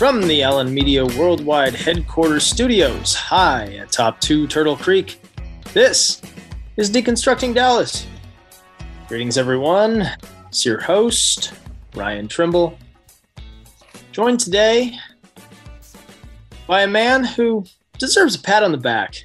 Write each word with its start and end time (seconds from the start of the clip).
From 0.00 0.22
the 0.22 0.42
Allen 0.42 0.72
Media 0.72 1.04
Worldwide 1.04 1.74
Headquarters 1.74 2.46
Studios, 2.46 3.14
high 3.14 3.64
atop 3.64 4.18
2 4.22 4.46
Turtle 4.46 4.74
Creek, 4.74 5.20
this 5.74 6.22
is 6.78 6.90
Deconstructing 6.90 7.54
Dallas. 7.54 8.06
Greetings, 9.08 9.36
everyone. 9.36 10.08
It's 10.48 10.64
your 10.64 10.80
host, 10.80 11.52
Ryan 11.94 12.28
Trimble. 12.28 12.78
Joined 14.10 14.40
today 14.40 14.96
by 16.66 16.84
a 16.84 16.88
man 16.88 17.22
who 17.22 17.66
deserves 17.98 18.36
a 18.36 18.40
pat 18.40 18.62
on 18.62 18.72
the 18.72 18.78
back. 18.78 19.16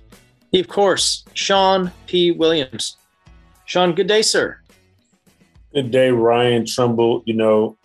He, 0.52 0.60
of 0.60 0.68
course, 0.68 1.24
Sean 1.34 1.90
P. 2.06 2.32
Williams. 2.32 2.98
Sean, 3.64 3.96
good 3.96 4.08
day, 4.08 4.22
sir. 4.22 4.60
Good 5.74 5.92
day, 5.92 6.12
Ryan 6.12 6.66
Trimble. 6.66 7.24
You 7.26 7.36
know, 7.36 7.78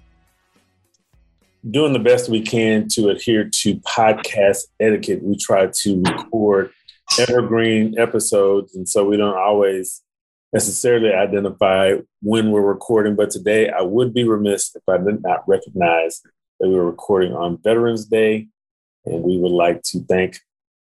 doing 1.69 1.93
the 1.93 1.99
best 1.99 2.29
we 2.29 2.41
can 2.41 2.89
to 2.89 3.09
adhere 3.11 3.49
to 3.63 3.77
podcast 3.81 4.61
etiquette. 4.79 5.23
We 5.23 5.37
try 5.37 5.67
to 5.67 6.03
record 6.03 6.71
evergreen 7.19 7.99
episodes, 7.99 8.75
and 8.75 8.89
so 8.89 9.05
we 9.05 9.17
don't 9.17 9.37
always 9.37 10.03
necessarily 10.53 11.13
identify 11.13 11.95
when 12.23 12.51
we're 12.51 12.61
recording. 12.61 13.17
But 13.17 13.31
today, 13.31 13.69
I 13.69 13.83
would 13.83 14.15
be 14.15 14.25
remiss 14.25 14.75
if 14.75 14.83
I 14.89 14.99
did 14.99 15.23
not 15.23 15.47
recognize 15.47 16.21
that 16.59 16.69
we 16.69 16.75
were 16.75 16.87
recording 16.87 17.33
on 17.33 17.61
Veterans 17.63 18.07
Day, 18.07 18.49
and 19.05 19.23
we 19.23 19.39
would 19.39 19.53
like 19.53 19.83
to 19.85 20.01
thank 20.05 20.39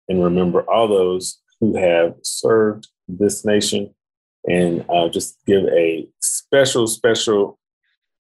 and 0.08 0.22
remember 0.22 0.68
all 0.70 0.88
those 0.88 1.40
who 1.60 1.76
have 1.76 2.14
served 2.22 2.88
this 3.06 3.44
nation 3.44 3.94
and 4.48 4.84
uh, 4.88 5.08
just 5.08 5.36
give 5.46 5.64
a 5.66 6.08
special, 6.20 6.86
special 6.86 7.58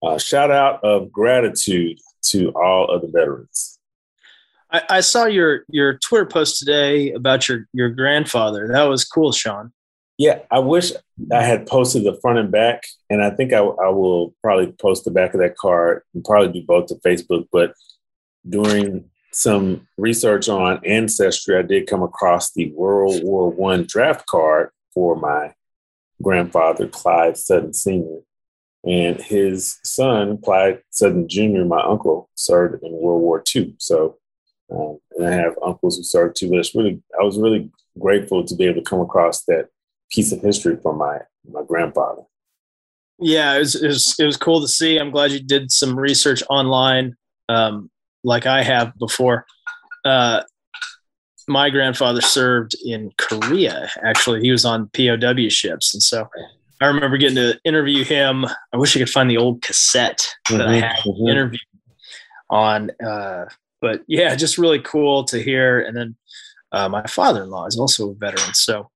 uh, 0.03 0.17
shout 0.17 0.51
out 0.51 0.83
of 0.83 1.11
gratitude 1.11 1.97
to 2.23 2.49
all 2.51 2.91
other 2.91 3.07
veterans. 3.11 3.79
I, 4.71 4.81
I, 4.89 5.01
saw 5.01 5.25
your 5.25 5.65
your 5.67 5.97
Twitter 5.97 6.25
post 6.25 6.59
today 6.59 7.11
about 7.11 7.49
your 7.49 7.67
your 7.73 7.89
grandfather. 7.89 8.69
That 8.71 8.83
was 8.83 9.03
cool, 9.03 9.31
Sean. 9.31 9.73
Yeah, 10.17 10.39
I 10.51 10.59
wish 10.59 10.91
I 11.33 11.43
had 11.43 11.67
posted 11.67 12.03
the 12.03 12.17
front 12.21 12.39
and 12.39 12.51
back, 12.51 12.83
and 13.09 13.23
I 13.23 13.31
think 13.31 13.53
I, 13.53 13.57
I 13.57 13.89
will 13.89 14.35
probably 14.41 14.71
post 14.71 15.03
the 15.03 15.11
back 15.11 15.33
of 15.33 15.39
that 15.39 15.57
card 15.57 16.03
and 16.13 16.23
probably 16.23 16.59
do 16.59 16.65
both 16.65 16.87
to 16.87 16.95
Facebook. 16.95 17.47
But 17.51 17.73
during 18.47 19.09
some 19.31 19.87
research 19.97 20.47
on 20.47 20.85
ancestry, 20.85 21.57
I 21.57 21.63
did 21.63 21.87
come 21.87 22.03
across 22.03 22.51
the 22.51 22.71
World 22.73 23.23
War 23.23 23.49
One 23.49 23.85
draft 23.87 24.25
card 24.27 24.69
for 24.93 25.15
my 25.15 25.53
grandfather, 26.21 26.87
Clyde 26.87 27.37
Sutton 27.37 27.73
Sr. 27.73 28.19
And 28.83 29.21
his 29.21 29.79
son, 29.83 30.39
Clyde 30.39 30.81
Sutton 30.89 31.27
Jr., 31.27 31.63
my 31.65 31.81
uncle, 31.83 32.29
served 32.35 32.83
in 32.83 32.91
World 32.91 33.21
War 33.21 33.43
II. 33.55 33.75
So, 33.77 34.17
um, 34.71 34.97
and 35.17 35.27
I 35.27 35.31
have 35.31 35.53
uncles 35.63 35.97
who 35.97 36.03
served 36.03 36.37
too. 36.37 36.49
But 36.49 36.59
it's 36.59 36.73
really, 36.73 37.01
I 37.19 37.23
was 37.23 37.37
really 37.37 37.69
grateful 37.99 38.43
to 38.43 38.55
be 38.55 38.65
able 38.65 38.81
to 38.81 38.89
come 38.89 39.01
across 39.01 39.43
that 39.43 39.69
piece 40.11 40.31
of 40.31 40.41
history 40.41 40.77
from 40.81 40.97
my 40.97 41.19
my 41.49 41.61
grandfather. 41.63 42.23
Yeah, 43.19 43.55
it 43.55 43.59
was, 43.59 43.75
it 43.75 43.87
was, 43.87 44.15
it 44.19 44.25
was 44.25 44.37
cool 44.37 44.61
to 44.61 44.67
see. 44.67 44.97
I'm 44.97 45.11
glad 45.11 45.31
you 45.31 45.39
did 45.39 45.71
some 45.71 45.97
research 45.97 46.41
online, 46.49 47.15
um, 47.49 47.91
like 48.23 48.47
I 48.47 48.63
have 48.63 48.97
before. 48.97 49.45
Uh, 50.03 50.41
my 51.47 51.69
grandfather 51.69 52.21
served 52.21 52.75
in 52.83 53.11
Korea. 53.17 53.89
Actually, 54.03 54.41
he 54.41 54.51
was 54.51 54.65
on 54.65 54.89
POW 54.89 55.49
ships, 55.49 55.93
and 55.93 56.01
so 56.01 56.27
I 56.81 56.87
remember 56.87 57.17
getting 57.17 57.35
to 57.35 57.59
interview 57.63 58.03
him. 58.03 58.45
I 58.73 58.77
wish 58.77 58.95
I 58.95 58.99
could 58.99 59.09
find 59.09 59.29
the 59.29 59.37
old 59.37 59.61
cassette 59.61 60.27
that 60.49 60.61
mm-hmm, 60.61 60.69
I 60.69 60.75
had 60.75 60.97
mm-hmm. 60.97 61.27
interview 61.27 61.59
on. 62.49 62.91
Uh, 63.05 63.45
but 63.81 64.01
yeah, 64.07 64.35
just 64.35 64.57
really 64.57 64.79
cool 64.79 65.23
to 65.25 65.41
hear. 65.41 65.79
And 65.79 65.95
then 65.95 66.15
uh, 66.71 66.89
my 66.89 67.03
father-in-law 67.03 67.67
is 67.67 67.77
also 67.77 68.11
a 68.11 68.15
veteran. 68.15 68.53
So 68.53 68.89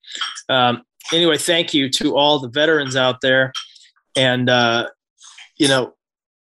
um, 0.49 0.83
anyway, 1.13 1.37
thank 1.37 1.73
you 1.73 1.89
to 1.91 2.15
all 2.15 2.39
the 2.39 2.49
veterans 2.49 2.95
out 2.95 3.21
there, 3.21 3.51
and 4.15 4.49
uh, 4.49 4.89
you 5.57 5.67
know, 5.67 5.93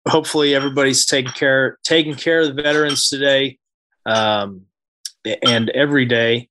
hopefully 0.08 0.56
everybody's 0.56 1.06
taking 1.06 1.32
care 1.32 1.78
taking 1.84 2.16
care 2.16 2.42
of 2.42 2.56
the 2.56 2.62
veterans 2.62 3.10
today. 3.10 3.58
Um, 4.06 4.66
and 5.44 5.70
every 5.72 6.06
day. 6.06 6.50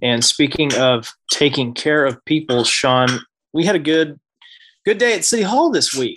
And 0.00 0.24
speaking 0.24 0.74
of 0.74 1.12
taking 1.32 1.74
care 1.74 2.04
of 2.04 2.24
people, 2.24 2.64
Sean, 2.64 3.08
we 3.52 3.64
had 3.64 3.76
a 3.76 3.80
good 3.80 4.18
good 4.88 4.96
day 4.96 5.12
at 5.12 5.22
City 5.22 5.42
Hall 5.42 5.70
this 5.70 5.94
week. 5.94 6.16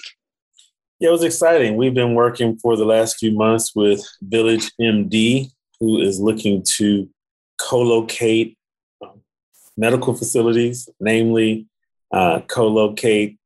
Yeah, 1.02 1.10
it 1.10 1.12
was 1.12 1.26
exciting. 1.26 1.76
We've 1.76 1.94
been 1.94 2.16
working 2.16 2.58
for 2.58 2.78
the 2.78 2.86
last 2.86 3.18
few 3.18 3.34
months 3.34 3.76
with 3.76 4.02
Village 4.22 4.72
MD, 4.80 5.52
who 5.82 6.00
is 6.00 6.22
looking 6.22 6.64
to 6.78 7.10
co-locate 7.60 8.58
um, 9.02 9.24
medical 9.76 10.14
facilities, 10.14 10.88
namely 11.02 11.68
uh, 12.14 12.40
co-locate 12.48 13.38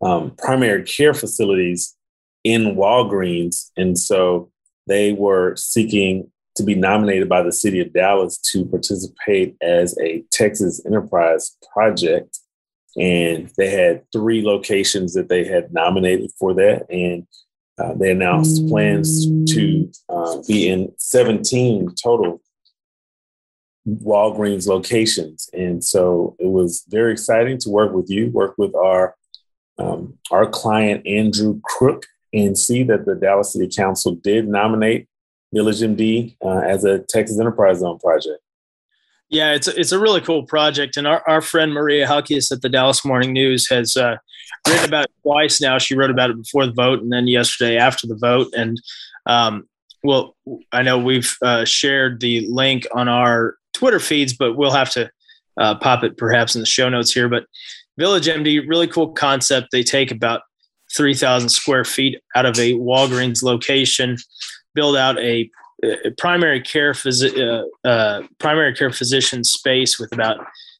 um, 0.00 0.32
primary 0.38 0.84
care 0.84 1.12
facilities 1.12 1.94
in 2.42 2.74
Walgreens. 2.74 3.70
And 3.76 3.98
so 3.98 4.50
they 4.86 5.12
were 5.12 5.56
seeking 5.56 6.30
to 6.56 6.62
be 6.62 6.74
nominated 6.74 7.28
by 7.28 7.42
the 7.42 7.52
city 7.52 7.80
of 7.80 7.92
Dallas 7.92 8.38
to 8.52 8.64
participate 8.64 9.56
as 9.60 9.94
a 9.98 10.24
Texas 10.30 10.80
enterprise 10.86 11.54
project. 11.70 12.38
And 12.96 13.50
they 13.56 13.70
had 13.70 14.04
three 14.12 14.44
locations 14.44 15.14
that 15.14 15.28
they 15.28 15.44
had 15.44 15.72
nominated 15.72 16.30
for 16.38 16.54
that. 16.54 16.86
And 16.90 17.26
uh, 17.78 17.94
they 17.94 18.10
announced 18.10 18.68
plans 18.68 19.26
to 19.52 19.90
uh, 20.08 20.38
be 20.46 20.68
in 20.68 20.92
17 20.98 21.94
total 22.00 22.40
Walgreens 23.86 24.66
locations. 24.66 25.50
And 25.52 25.82
so 25.82 26.36
it 26.38 26.46
was 26.46 26.84
very 26.88 27.12
exciting 27.12 27.58
to 27.58 27.70
work 27.70 27.92
with 27.92 28.08
you, 28.08 28.30
work 28.30 28.54
with 28.58 28.74
our 28.74 29.14
um, 29.76 30.16
our 30.30 30.48
client 30.48 31.04
Andrew 31.04 31.60
Crook, 31.64 32.06
and 32.32 32.56
see 32.56 32.84
that 32.84 33.06
the 33.06 33.16
Dallas 33.16 33.52
City 33.52 33.68
Council 33.74 34.14
did 34.14 34.46
nominate 34.46 35.08
Village 35.52 35.80
MD 35.80 36.36
uh, 36.44 36.60
as 36.60 36.84
a 36.84 37.00
Texas 37.00 37.40
Enterprise 37.40 37.80
Zone 37.80 37.98
project. 37.98 38.40
Yeah, 39.34 39.52
it's 39.52 39.66
a, 39.66 39.78
it's 39.78 39.90
a 39.90 39.98
really 39.98 40.20
cool 40.20 40.44
project, 40.44 40.96
and 40.96 41.08
our, 41.08 41.28
our 41.28 41.40
friend 41.40 41.72
Maria 41.72 42.06
Halkias 42.06 42.52
at 42.52 42.62
the 42.62 42.68
Dallas 42.68 43.04
Morning 43.04 43.32
News 43.32 43.68
has 43.68 43.96
uh, 43.96 44.16
written 44.68 44.84
about 44.84 45.06
it 45.06 45.10
twice 45.22 45.60
now. 45.60 45.76
She 45.78 45.96
wrote 45.96 46.10
about 46.10 46.30
it 46.30 46.36
before 46.36 46.66
the 46.66 46.72
vote, 46.72 47.02
and 47.02 47.12
then 47.12 47.26
yesterday 47.26 47.76
after 47.76 48.06
the 48.06 48.14
vote. 48.14 48.54
And 48.56 48.80
um, 49.26 49.68
well, 50.04 50.36
I 50.70 50.82
know 50.82 50.98
we've 50.98 51.36
uh, 51.42 51.64
shared 51.64 52.20
the 52.20 52.46
link 52.48 52.86
on 52.94 53.08
our 53.08 53.56
Twitter 53.72 53.98
feeds, 53.98 54.34
but 54.34 54.54
we'll 54.54 54.70
have 54.70 54.90
to 54.90 55.10
uh, 55.56 55.74
pop 55.76 56.04
it 56.04 56.16
perhaps 56.16 56.54
in 56.54 56.60
the 56.60 56.66
show 56.66 56.88
notes 56.88 57.12
here. 57.12 57.28
But 57.28 57.46
Village 57.98 58.26
MD, 58.26 58.62
really 58.68 58.86
cool 58.86 59.08
concept. 59.14 59.68
They 59.72 59.82
take 59.82 60.12
about 60.12 60.42
3,000 60.96 61.48
square 61.48 61.84
feet 61.84 62.20
out 62.36 62.46
of 62.46 62.56
a 62.58 62.74
Walgreens 62.74 63.42
location 63.42 64.16
build 64.74 64.96
out 64.96 65.18
a 65.18 65.50
primary 66.18 66.60
care 66.60 66.92
phys- 66.92 67.38
uh, 67.38 67.88
uh, 67.88 68.22
primary 68.38 68.74
care 68.74 68.90
physician 68.90 69.44
space 69.44 69.98
with 69.98 70.12
about 70.12 70.38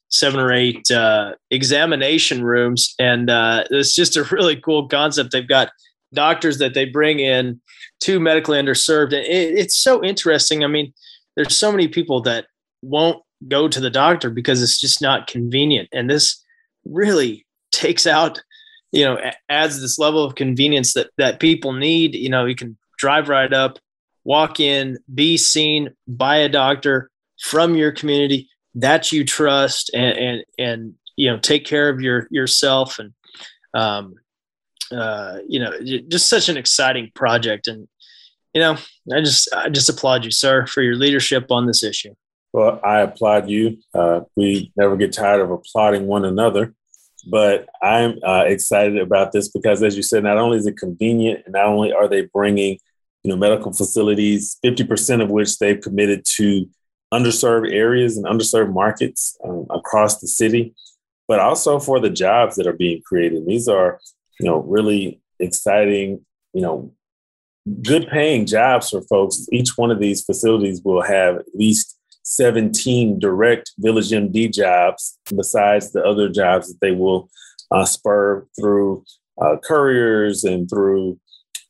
seven 0.09 0.39
or 0.39 0.51
eight 0.51 0.89
uh, 0.91 1.33
examination 1.51 2.43
rooms, 2.43 2.93
and 2.99 3.29
uh, 3.29 3.63
it's 3.71 3.95
just 3.95 4.17
a 4.17 4.23
really 4.31 4.55
cool 4.55 4.87
concept. 4.87 5.31
They've 5.31 5.47
got 5.47 5.71
doctors 6.13 6.57
that 6.59 6.73
they 6.73 6.85
bring 6.85 7.19
in 7.19 7.59
to 8.01 8.19
medically 8.19 8.59
underserved, 8.59 9.13
and 9.13 9.25
it, 9.25 9.57
it's 9.57 9.75
so 9.75 10.03
interesting. 10.03 10.63
I 10.63 10.67
mean, 10.67 10.93
there's 11.35 11.57
so 11.57 11.71
many 11.71 11.87
people 11.87 12.21
that 12.21 12.45
won't 12.81 13.21
go 13.47 13.67
to 13.67 13.79
the 13.79 13.89
doctor 13.89 14.29
because 14.29 14.61
it's 14.61 14.79
just 14.79 15.01
not 15.01 15.27
convenient, 15.27 15.89
and 15.91 16.09
this 16.09 16.43
really 16.85 17.45
takes 17.71 18.07
out 18.07 18.41
you 18.91 19.03
know 19.03 19.19
adds 19.49 19.81
this 19.81 19.99
level 19.99 20.23
of 20.23 20.35
convenience 20.35 20.93
that 20.93 21.09
that 21.17 21.39
people 21.39 21.73
need 21.73 22.15
you 22.15 22.29
know 22.29 22.45
you 22.45 22.55
can 22.55 22.77
drive 22.97 23.27
right 23.27 23.51
up 23.51 23.77
walk 24.25 24.59
in, 24.59 24.97
be 25.13 25.37
seen 25.37 25.91
by 26.07 26.37
a 26.37 26.49
doctor 26.49 27.09
from 27.39 27.75
your 27.75 27.91
community 27.91 28.49
that 28.73 29.11
you 29.11 29.23
trust 29.23 29.89
and 29.93 30.17
and 30.17 30.45
and 30.59 30.93
you 31.15 31.29
know 31.31 31.39
take 31.39 31.63
care 31.65 31.87
of 31.87 32.01
your 32.01 32.27
yourself 32.29 32.99
and 32.99 33.13
um 33.73 34.15
uh 34.91 35.37
you 35.47 35.59
know 35.59 35.71
just 36.09 36.27
such 36.27 36.49
an 36.49 36.57
exciting 36.57 37.11
project. 37.15 37.67
And 37.67 37.87
you 38.53 38.61
know 38.61 38.77
i 39.13 39.21
just 39.21 39.53
i 39.53 39.69
just 39.69 39.89
applaud 39.89 40.25
you 40.25 40.31
sir 40.31 40.65
for 40.65 40.81
your 40.81 40.95
leadership 40.95 41.51
on 41.51 41.67
this 41.67 41.83
issue. 41.83 42.13
Well 42.51 42.81
i 42.83 43.01
applaud 43.01 43.49
you. 43.49 43.77
Uh, 43.93 44.21
we 44.35 44.73
never 44.75 44.97
get 44.97 45.13
tired 45.13 45.41
of 45.41 45.51
applauding 45.51 46.07
one 46.07 46.25
another 46.25 46.73
but 47.27 47.67
i'm 47.81 48.19
uh, 48.23 48.43
excited 48.45 48.97
about 48.97 49.31
this 49.31 49.49
because 49.49 49.81
as 49.81 49.95
you 49.97 50.03
said 50.03 50.23
not 50.23 50.37
only 50.37 50.57
is 50.57 50.67
it 50.67 50.77
convenient 50.77 51.43
not 51.47 51.65
only 51.65 51.91
are 51.91 52.07
they 52.07 52.21
bringing 52.21 52.77
you 53.25 53.31
know, 53.31 53.35
medical 53.35 53.73
facilities, 53.73 54.57
50% 54.63 55.19
of 55.19 55.31
which 55.31 55.57
they've 55.57 55.81
committed 55.81 56.23
to 56.35 56.69
underserved 57.11 57.73
areas 57.73 58.17
and 58.17 58.27
underserved 58.27 58.71
markets 58.71 59.35
um, 59.43 59.65
across 59.71 60.19
the 60.19 60.27
city, 60.27 60.75
but 61.27 61.39
also 61.39 61.79
for 61.79 61.99
the 61.99 62.11
jobs 62.11 62.55
that 62.55 62.67
are 62.67 62.73
being 62.73 63.01
created. 63.03 63.47
These 63.47 63.67
are, 63.67 63.99
you 64.39 64.45
know, 64.45 64.59
really 64.59 65.21
exciting, 65.39 66.23
you 66.53 66.61
know, 66.61 66.93
good 67.81 68.07
paying 68.09 68.45
jobs 68.45 68.91
for 68.91 69.01
folks. 69.01 69.47
Each 69.51 69.71
one 69.75 69.89
of 69.89 69.99
these 69.99 70.23
facilities 70.23 70.83
will 70.85 71.01
have 71.01 71.37
at 71.37 71.45
least 71.55 71.97
17 72.25 73.17
direct 73.17 73.71
Village 73.79 74.11
MD 74.11 74.53
jobs, 74.53 75.17
besides 75.35 75.93
the 75.93 76.03
other 76.03 76.29
jobs 76.29 76.67
that 76.67 76.79
they 76.79 76.91
will 76.91 77.27
uh, 77.71 77.85
spur 77.85 78.45
through 78.55 79.03
uh, 79.41 79.55
couriers 79.63 80.43
and 80.43 80.69
through 80.69 81.19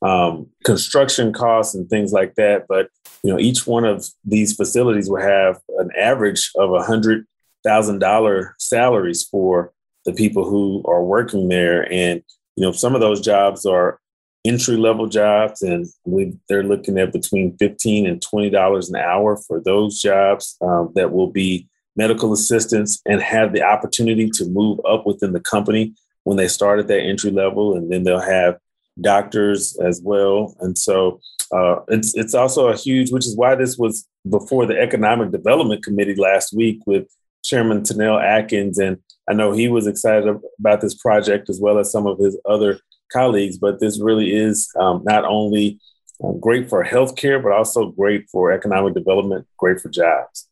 um, 0.02 0.48
construction 0.64 1.32
costs 1.32 1.74
and 1.74 1.88
things 1.88 2.12
like 2.12 2.34
that. 2.34 2.66
But 2.68 2.88
you 3.22 3.32
know, 3.32 3.38
each 3.38 3.66
one 3.66 3.84
of 3.84 4.06
these 4.24 4.54
facilities 4.54 5.08
will 5.08 5.20
have 5.20 5.58
an 5.78 5.90
average 5.98 6.50
of 6.56 6.72
a 6.72 6.82
hundred 6.82 7.26
thousand 7.64 7.98
dollar 7.98 8.54
salaries 8.58 9.24
for 9.24 9.72
the 10.04 10.12
people 10.12 10.48
who 10.48 10.84
are 10.86 11.02
working 11.02 11.48
there, 11.48 11.90
and 11.92 12.22
you 12.56 12.64
know, 12.64 12.72
some 12.72 12.94
of 12.94 13.00
those 13.00 13.20
jobs 13.20 13.66
are 13.66 13.98
entry 14.44 14.76
level 14.76 15.08
jobs, 15.08 15.62
and 15.62 15.86
we, 16.04 16.32
they're 16.48 16.62
looking 16.62 16.98
at 16.98 17.12
between 17.12 17.56
fifteen 17.58 18.06
and 18.06 18.22
twenty 18.22 18.50
dollars 18.50 18.88
an 18.88 18.96
hour 18.96 19.36
for 19.36 19.60
those 19.60 20.00
jobs 20.00 20.56
um, 20.60 20.92
that 20.94 21.12
will 21.12 21.30
be 21.30 21.68
medical 21.96 22.32
assistants 22.32 23.00
and 23.06 23.20
have 23.22 23.52
the 23.52 23.62
opportunity 23.62 24.30
to 24.30 24.44
move 24.46 24.78
up 24.88 25.06
within 25.06 25.32
the 25.32 25.40
company 25.40 25.94
when 26.24 26.36
they 26.36 26.48
start 26.48 26.78
at 26.78 26.88
that 26.88 27.00
entry 27.00 27.30
level, 27.30 27.76
and 27.76 27.90
then 27.90 28.04
they'll 28.04 28.20
have 28.20 28.58
doctors 29.00 29.76
as 29.78 30.00
well. 30.02 30.56
And 30.60 30.76
so 30.76 31.20
uh, 31.52 31.76
it's 31.88 32.14
it's 32.16 32.34
also 32.34 32.68
a 32.68 32.76
huge, 32.76 33.12
which 33.12 33.26
is 33.26 33.36
why 33.36 33.54
this 33.54 33.78
was 33.78 34.06
before 34.28 34.66
the 34.66 34.78
Economic 34.78 35.30
Development 35.30 35.82
Committee 35.82 36.16
last 36.16 36.52
week 36.52 36.80
with 36.86 37.06
Chairman 37.44 37.84
Tennell 37.84 38.18
Atkins, 38.18 38.78
and 38.78 38.98
I 39.28 39.34
know 39.34 39.52
he 39.52 39.68
was 39.68 39.86
excited 39.86 40.28
about 40.58 40.80
this 40.80 40.94
project 40.94 41.48
as 41.48 41.60
well 41.60 41.78
as 41.78 41.90
some 41.90 42.06
of 42.06 42.18
his 42.18 42.38
other 42.48 42.80
colleagues. 43.12 43.58
But 43.58 43.80
this 43.80 44.00
really 44.00 44.34
is 44.34 44.68
um, 44.78 45.02
not 45.04 45.24
only 45.24 45.78
uh, 46.22 46.32
great 46.32 46.68
for 46.68 46.84
healthcare, 46.84 47.42
but 47.42 47.52
also 47.52 47.90
great 47.90 48.28
for 48.30 48.52
economic 48.52 48.94
development, 48.94 49.46
great 49.58 49.80
for 49.80 49.88
jobs. 49.88 50.48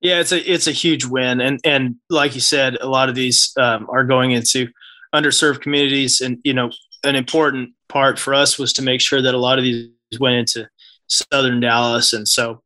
Yeah, 0.00 0.20
it's 0.20 0.32
a 0.32 0.40
it's 0.50 0.66
a 0.66 0.72
huge 0.72 1.04
win, 1.04 1.40
and 1.40 1.58
and 1.64 1.96
like 2.10 2.34
you 2.34 2.40
said, 2.40 2.76
a 2.80 2.88
lot 2.88 3.08
of 3.08 3.14
these 3.14 3.52
um, 3.56 3.88
are 3.90 4.04
going 4.04 4.30
into 4.30 4.68
underserved 5.14 5.60
communities, 5.60 6.20
and 6.20 6.38
you 6.44 6.54
know, 6.54 6.70
an 7.06 7.16
important 7.16 7.70
part 7.88 8.18
for 8.18 8.34
us 8.34 8.58
was 8.58 8.72
to 8.74 8.82
make 8.82 9.00
sure 9.00 9.22
that 9.22 9.34
a 9.34 9.38
lot 9.38 9.58
of 9.58 9.64
these 9.64 9.90
went 10.20 10.36
into 10.36 10.68
southern 11.06 11.60
Dallas, 11.60 12.12
and 12.12 12.26
so 12.26 12.62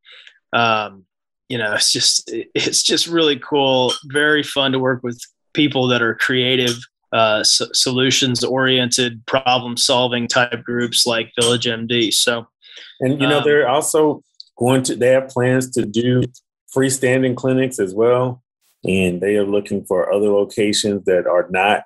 um, 0.52 1.04
you 1.48 1.58
know 1.58 1.75
it's 1.75 1.92
just 1.92 2.31
it's 2.54 2.82
just 2.82 3.06
really 3.06 3.38
cool, 3.38 3.92
very 4.06 4.42
fun 4.42 4.72
to 4.72 4.78
work 4.78 5.02
with 5.02 5.20
people 5.52 5.87
that 5.88 6.02
are 6.02 6.14
creative, 6.14 6.76
uh, 7.12 7.42
so 7.42 7.66
solutions 7.72 8.42
oriented, 8.42 9.25
problem 9.26 9.76
solving 9.76 10.26
type 10.26 10.62
groups 10.64 11.06
like 11.06 11.32
Village 11.40 11.66
MD. 11.66 12.12
So, 12.12 12.46
and 13.00 13.20
you 13.20 13.28
know 13.28 13.38
um, 13.38 13.44
they're 13.44 13.69
also 13.69 14.22
going 14.58 14.82
to 14.84 14.96
they 14.96 15.08
have 15.08 15.28
plans 15.28 15.70
to 15.70 15.84
do 15.84 16.22
freestanding 16.75 17.37
clinics 17.37 17.78
as 17.78 17.94
well, 17.94 18.42
and 18.84 19.20
they 19.20 19.37
are 19.37 19.46
looking 19.46 19.84
for 19.84 20.12
other 20.12 20.28
locations 20.28 21.04
that 21.04 21.26
are 21.26 21.48
not 21.50 21.84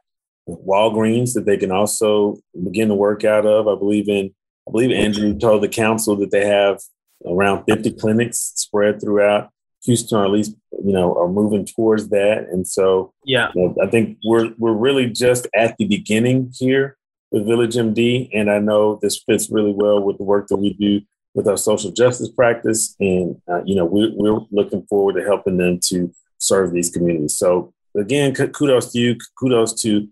Walgreens 0.49 1.35
that 1.35 1.47
they 1.47 1.57
can 1.57 1.71
also 1.71 2.37
begin 2.63 2.89
to 2.89 2.95
work 2.95 3.25
out 3.25 3.47
of. 3.47 3.67
I 3.69 3.75
believe 3.75 4.09
in 4.09 4.35
I 4.69 4.71
believe 4.71 4.93
Andrew 4.93 5.39
told 5.39 5.63
the 5.63 5.69
council 5.69 6.17
that 6.17 6.31
they 6.31 6.47
have 6.47 6.81
around 7.27 7.65
50 7.65 7.93
clinics 7.93 8.53
spread 8.57 9.01
throughout 9.01 9.51
Houston, 9.85 10.19
or 10.19 10.25
at 10.25 10.31
least 10.31 10.55
you 10.73 10.93
know 10.93 11.15
are 11.17 11.29
moving 11.29 11.67
towards 11.67 12.09
that. 12.09 12.49
And 12.51 12.67
so, 12.67 13.13
yeah, 13.25 13.51
you 13.55 13.63
know, 13.63 13.77
I 13.83 13.87
think 13.87 14.19
we're 14.25 14.53
we're 14.59 14.73
really 14.73 15.11
just 15.11 15.47
at 15.55 15.77
the 15.79 15.87
beginning 15.87 16.53
here 16.59 16.97
with 17.31 17.47
Village 17.47 17.75
MD, 17.75 18.31
and 18.33 18.51
I 18.51 18.59
know 18.59 18.99
this 19.03 19.23
fits 19.23 19.51
really 19.51 19.73
well 19.73 20.03
with 20.03 20.19
the 20.19 20.25
work 20.25 20.49
that 20.49 20.57
we 20.57 20.73
do 20.75 21.03
with 21.35 21.49
our 21.49 21.57
social 21.57 21.91
justice 21.91 22.31
practice, 22.31 22.95
and 23.01 23.41
uh, 23.49 23.63
you 23.65 23.75
know 23.75 23.85
we're 23.85 24.13
we're 24.15 24.41
looking 24.51 24.87
forward 24.87 25.15
to 25.17 25.25
helping 25.25 25.59
them 25.59 25.81
to 25.89 26.13
serve 26.39 26.73
these 26.73 26.91
communities. 26.91 27.37
So 27.37 27.75
again, 27.97 28.35
kudos 28.35 28.93
to 28.93 28.99
you, 28.99 29.17
kudos 29.39 29.81
to 29.83 30.09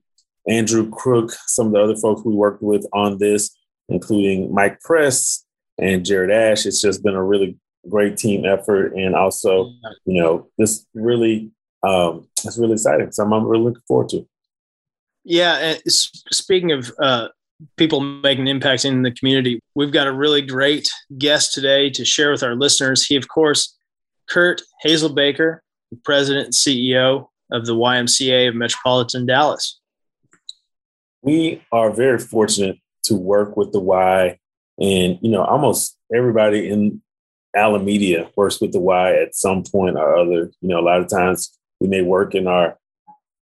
Andrew 0.48 0.90
Crook, 0.90 1.32
some 1.46 1.68
of 1.68 1.72
the 1.72 1.82
other 1.82 1.96
folks 1.96 2.24
we 2.24 2.34
worked 2.34 2.62
with 2.62 2.86
on 2.92 3.18
this, 3.18 3.56
including 3.88 4.52
Mike 4.52 4.80
Press 4.80 5.44
and 5.78 6.04
Jared 6.04 6.30
Ash. 6.30 6.66
It's 6.66 6.80
just 6.80 7.02
been 7.02 7.14
a 7.14 7.22
really 7.22 7.58
great 7.88 8.16
team 8.16 8.44
effort. 8.44 8.94
And 8.94 9.14
also, 9.14 9.72
you 10.04 10.20
know, 10.20 10.48
this 10.58 10.86
really, 10.94 11.50
um, 11.82 12.28
it's 12.44 12.58
really 12.58 12.74
exciting. 12.74 13.12
So 13.12 13.24
I'm 13.24 13.46
really 13.46 13.64
looking 13.64 13.82
forward 13.86 14.08
to. 14.10 14.26
Yeah. 15.24 15.56
And 15.56 15.82
speaking 15.86 16.72
of 16.72 16.92
uh, 16.98 17.28
people 17.76 18.00
making 18.00 18.48
impacts 18.48 18.84
in 18.84 19.02
the 19.02 19.12
community, 19.12 19.60
we've 19.74 19.92
got 19.92 20.08
a 20.08 20.12
really 20.12 20.42
great 20.42 20.90
guest 21.18 21.54
today 21.54 21.90
to 21.90 22.04
share 22.04 22.32
with 22.32 22.42
our 22.42 22.56
listeners. 22.56 23.06
He, 23.06 23.14
of 23.14 23.28
course, 23.28 23.76
Curt 24.28 24.62
Hazelbaker, 24.84 25.58
the 25.90 25.98
president 26.04 26.46
and 26.46 26.54
CEO 26.54 27.28
of 27.52 27.66
the 27.66 27.74
YMCA 27.74 28.48
of 28.48 28.54
Metropolitan 28.54 29.26
Dallas 29.26 29.80
we 31.22 31.62
are 31.70 31.90
very 31.90 32.18
fortunate 32.18 32.78
to 33.04 33.14
work 33.14 33.56
with 33.56 33.72
the 33.72 33.80
Y, 33.80 34.38
and 34.78 35.18
you 35.22 35.30
know, 35.30 35.44
almost 35.44 35.96
everybody 36.14 36.68
in 36.68 37.00
Allen 37.54 37.84
Media 37.84 38.28
works 38.36 38.60
with 38.60 38.72
the 38.72 38.80
Y 38.80 39.14
at 39.14 39.34
some 39.34 39.62
point 39.62 39.96
or 39.96 40.16
other. 40.16 40.50
You 40.60 40.68
know, 40.68 40.80
a 40.80 40.82
lot 40.82 41.00
of 41.00 41.08
times 41.08 41.56
we 41.80 41.88
may 41.88 42.02
work 42.02 42.34
in 42.34 42.46
our 42.46 42.76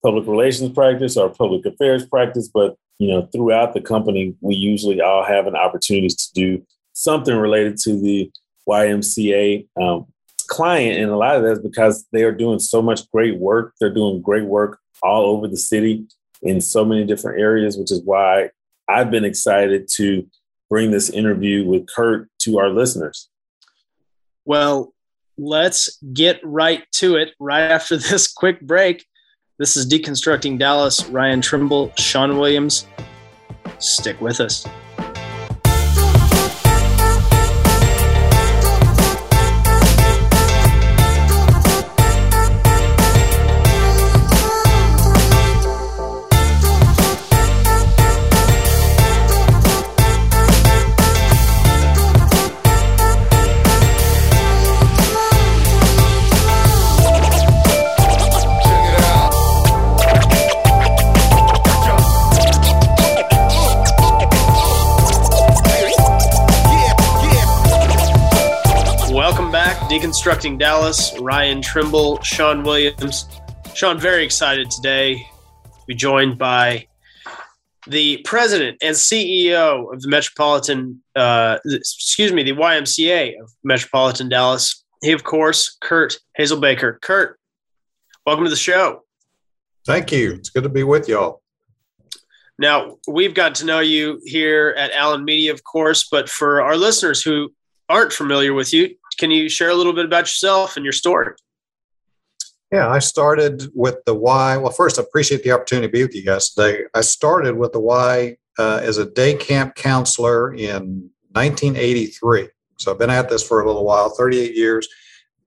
public 0.03 0.27
relations 0.27 0.71
practice 0.71 1.17
or 1.17 1.29
public 1.29 1.65
affairs 1.65 2.05
practice, 2.05 2.49
but 2.53 2.75
you 2.99 3.07
know, 3.07 3.27
throughout 3.33 3.73
the 3.73 3.81
company, 3.81 4.35
we 4.41 4.55
usually 4.55 5.01
all 5.01 5.25
have 5.25 5.47
an 5.47 5.55
opportunity 5.55 6.09
to 6.09 6.33
do 6.33 6.65
something 6.93 7.35
related 7.35 7.77
to 7.77 7.99
the 7.99 8.31
YMCA 8.69 9.67
um, 9.81 10.05
client, 10.47 11.01
and 11.01 11.09
a 11.09 11.17
lot 11.17 11.37
of 11.37 11.43
that's 11.43 11.59
because 11.59 12.05
they 12.11 12.23
are 12.23 12.31
doing 12.31 12.59
so 12.59 12.81
much 12.81 13.09
great 13.11 13.37
work. 13.39 13.73
They're 13.79 13.93
doing 13.93 14.21
great 14.21 14.45
work 14.45 14.79
all 15.01 15.25
over 15.25 15.47
the 15.47 15.57
city 15.57 16.05
in 16.43 16.61
so 16.61 16.85
many 16.85 17.05
different 17.05 17.39
areas, 17.39 17.77
which 17.77 17.91
is 17.91 18.01
why 18.03 18.49
I've 18.87 19.09
been 19.09 19.25
excited 19.25 19.87
to 19.95 20.27
bring 20.69 20.91
this 20.91 21.09
interview 21.09 21.65
with 21.65 21.87
Curt 21.87 22.29
to 22.39 22.59
our 22.59 22.69
listeners. 22.69 23.29
Well, 24.45 24.93
let's 25.37 25.97
get 26.13 26.39
right 26.43 26.83
to 26.93 27.15
it 27.15 27.33
right 27.39 27.71
after 27.71 27.97
this 28.09 28.31
quick 28.31 28.61
break. 28.61 29.05
This 29.59 29.77
is 29.77 29.87
Deconstructing 29.87 30.57
Dallas, 30.57 31.05
Ryan 31.05 31.41
Trimble, 31.41 31.93
Sean 31.97 32.37
Williams. 32.37 32.87
Stick 33.79 34.19
with 34.19 34.39
us. 34.39 34.65
Deconstructing 69.93 70.57
Dallas, 70.57 71.13
Ryan 71.19 71.61
Trimble, 71.61 72.19
Sean 72.23 72.63
Williams. 72.63 73.27
Sean, 73.75 73.99
very 73.99 74.25
excited 74.25 74.71
today 74.71 75.17
to 75.17 75.85
be 75.85 75.93
joined 75.93 76.39
by 76.39 76.87
the 77.85 78.17
president 78.25 78.79
and 78.81 78.95
CEO 78.95 79.93
of 79.93 80.01
the 80.01 80.07
Metropolitan, 80.07 81.03
uh, 81.15 81.59
excuse 81.63 82.33
me, 82.33 82.41
the 82.41 82.53
YMCA 82.53 83.39
of 83.39 83.51
Metropolitan 83.63 84.29
Dallas. 84.29 84.83
He, 85.03 85.11
of 85.11 85.23
course, 85.23 85.77
Curt 85.79 86.17
Hazelbaker. 86.39 86.99
Curt, 86.99 87.39
welcome 88.25 88.45
to 88.45 88.49
the 88.49 88.55
show. 88.55 89.03
Thank 89.85 90.11
you. 90.11 90.33
It's 90.33 90.49
good 90.49 90.63
to 90.63 90.69
be 90.69 90.81
with 90.81 91.07
y'all. 91.07 91.43
Now, 92.57 92.97
we've 93.07 93.35
got 93.35 93.53
to 93.55 93.65
know 93.65 93.81
you 93.81 94.19
here 94.25 94.73
at 94.75 94.89
Allen 94.89 95.23
Media, 95.23 95.53
of 95.53 95.63
course, 95.63 96.07
but 96.09 96.29
for 96.29 96.63
our 96.63 96.77
listeners 96.77 97.21
who 97.21 97.53
aren't 97.89 98.11
familiar 98.11 98.55
with 98.55 98.73
you, 98.73 98.95
can 99.17 99.31
you 99.31 99.49
share 99.49 99.69
a 99.69 99.75
little 99.75 99.93
bit 99.93 100.05
about 100.05 100.23
yourself 100.23 100.75
and 100.75 100.85
your 100.85 100.93
story? 100.93 101.33
Yeah, 102.71 102.89
I 102.89 102.99
started 102.99 103.69
with 103.75 103.97
the 104.05 104.15
Y. 104.15 104.57
Well, 104.57 104.71
first, 104.71 104.97
I 104.97 105.03
appreciate 105.03 105.43
the 105.43 105.51
opportunity 105.51 105.87
to 105.87 105.91
be 105.91 106.03
with 106.03 106.15
you 106.15 106.25
guys 106.25 106.49
today. 106.49 106.85
I 106.95 107.01
started 107.01 107.55
with 107.55 107.71
the 107.71 107.79
Y 107.79 108.37
uh, 108.57 108.79
as 108.81 108.97
a 108.97 109.05
day 109.05 109.35
camp 109.35 109.75
counselor 109.75 110.53
in 110.53 111.09
1983. 111.33 112.49
So 112.79 112.91
I've 112.91 112.97
been 112.97 113.11
at 113.11 113.29
this 113.29 113.47
for 113.47 113.61
a 113.61 113.67
little 113.67 113.85
while, 113.85 114.09
38 114.09 114.55
years. 114.55 114.87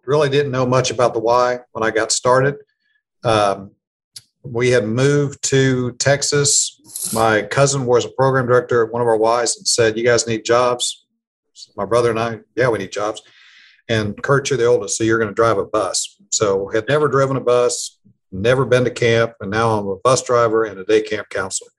Really 0.05 0.29
didn't 0.29 0.53
know 0.53 0.67
much 0.67 0.93
about 0.93 1.15
the 1.15 1.21
Y 1.21 1.59
when 1.73 1.83
I 1.83 1.91
got 1.91 2.13
started. 2.13 2.57
Um, 3.25 3.73
we 4.45 4.71
had 4.71 4.87
moved 4.87 5.43
to 5.51 5.93
Texas. 5.95 7.11
My 7.13 7.43
cousin 7.43 7.87
was 7.87 8.05
a 8.05 8.11
program 8.11 8.47
director 8.47 8.85
at 8.85 8.93
one 8.93 9.03
of 9.03 9.09
our 9.09 9.43
Ys 9.43 9.57
and 9.57 9.67
said, 9.67 9.99
You 9.99 10.05
guys 10.05 10.29
need 10.29 10.45
jobs 10.45 11.07
My 11.77 11.85
brother 11.85 12.11
and 12.11 12.21
I, 12.21 12.41
yeah, 12.55 12.69
we 12.69 12.79
need 12.79 12.93
jobs. 12.93 13.23
And 13.89 14.21
Curt, 14.23 14.51
you're 14.51 14.59
the 14.59 14.67
oldest, 14.67 14.97
so 14.97 15.05
you're 15.05 15.19
going 15.19 15.31
to 15.31 15.35
drive 15.35 15.59
a 15.59 15.65
bus. 15.65 16.17
So 16.33 16.69
had 16.69 16.89
never 16.89 17.09
driven 17.09 17.37
a 17.37 17.41
bus, 17.41 17.99
never 18.33 18.65
been 18.65 18.85
to 18.85 18.91
camp, 18.91 19.35
and 19.41 19.51
now 19.51 19.79
I'm 19.79 19.87
a 19.87 19.97
bus 19.97 20.23
driver 20.23 20.65
and 20.65 20.79
a 20.79 20.85
day 20.85 21.03
camp 21.03 21.29
counselor. 21.31 21.71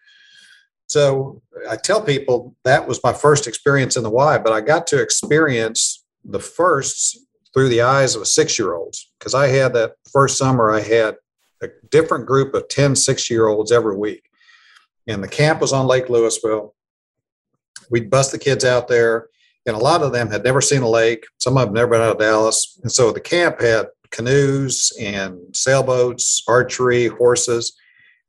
So 0.87 1.41
I 1.69 1.75
tell 1.75 2.01
people 2.01 2.55
that 2.63 2.87
was 2.87 3.03
my 3.03 3.11
first 3.11 3.45
experience 3.45 3.97
in 3.97 4.03
the 4.03 4.09
Y, 4.09 4.37
but 4.37 4.53
I 4.53 4.61
got 4.61 4.87
to 4.87 5.01
experience 5.01 6.05
the 6.23 6.39
firsts 6.39 7.17
through 7.53 7.69
the 7.69 7.81
eyes 7.81 8.15
of 8.15 8.21
a 8.21 8.25
six 8.25 8.57
year 8.57 8.73
olds 8.73 9.11
because 9.19 9.33
I 9.33 9.47
had 9.47 9.73
that 9.73 9.93
first 10.11 10.37
summer, 10.37 10.71
I 10.71 10.79
had 10.79 11.15
a 11.61 11.67
different 11.89 12.25
group 12.25 12.53
of 12.53 12.67
10 12.69 12.95
six 12.95 13.29
year 13.29 13.47
olds 13.47 13.71
every 13.71 13.97
week. 13.97 14.29
And 15.07 15.23
the 15.23 15.27
camp 15.27 15.61
was 15.61 15.73
on 15.73 15.87
Lake 15.87 16.07
Lewisville. 16.07 16.71
We'd 17.89 18.09
bust 18.09 18.31
the 18.31 18.39
kids 18.39 18.65
out 18.65 18.87
there, 18.87 19.27
and 19.67 19.75
a 19.75 19.79
lot 19.79 20.01
of 20.01 20.13
them 20.13 20.31
had 20.31 20.43
never 20.43 20.62
seen 20.62 20.81
a 20.81 20.89
lake. 20.89 21.25
Some 21.39 21.57
of 21.57 21.65
them 21.65 21.74
never 21.74 21.91
been 21.91 22.01
out 22.01 22.12
of 22.12 22.19
Dallas. 22.19 22.79
And 22.81 22.91
so 22.91 23.12
the 23.12 23.19
camp 23.19 23.62
had 23.62 23.88
canoes 24.12 24.91
and 25.00 25.38
sailboats, 25.53 26.41
archery, 26.47 27.07
horses. 27.07 27.77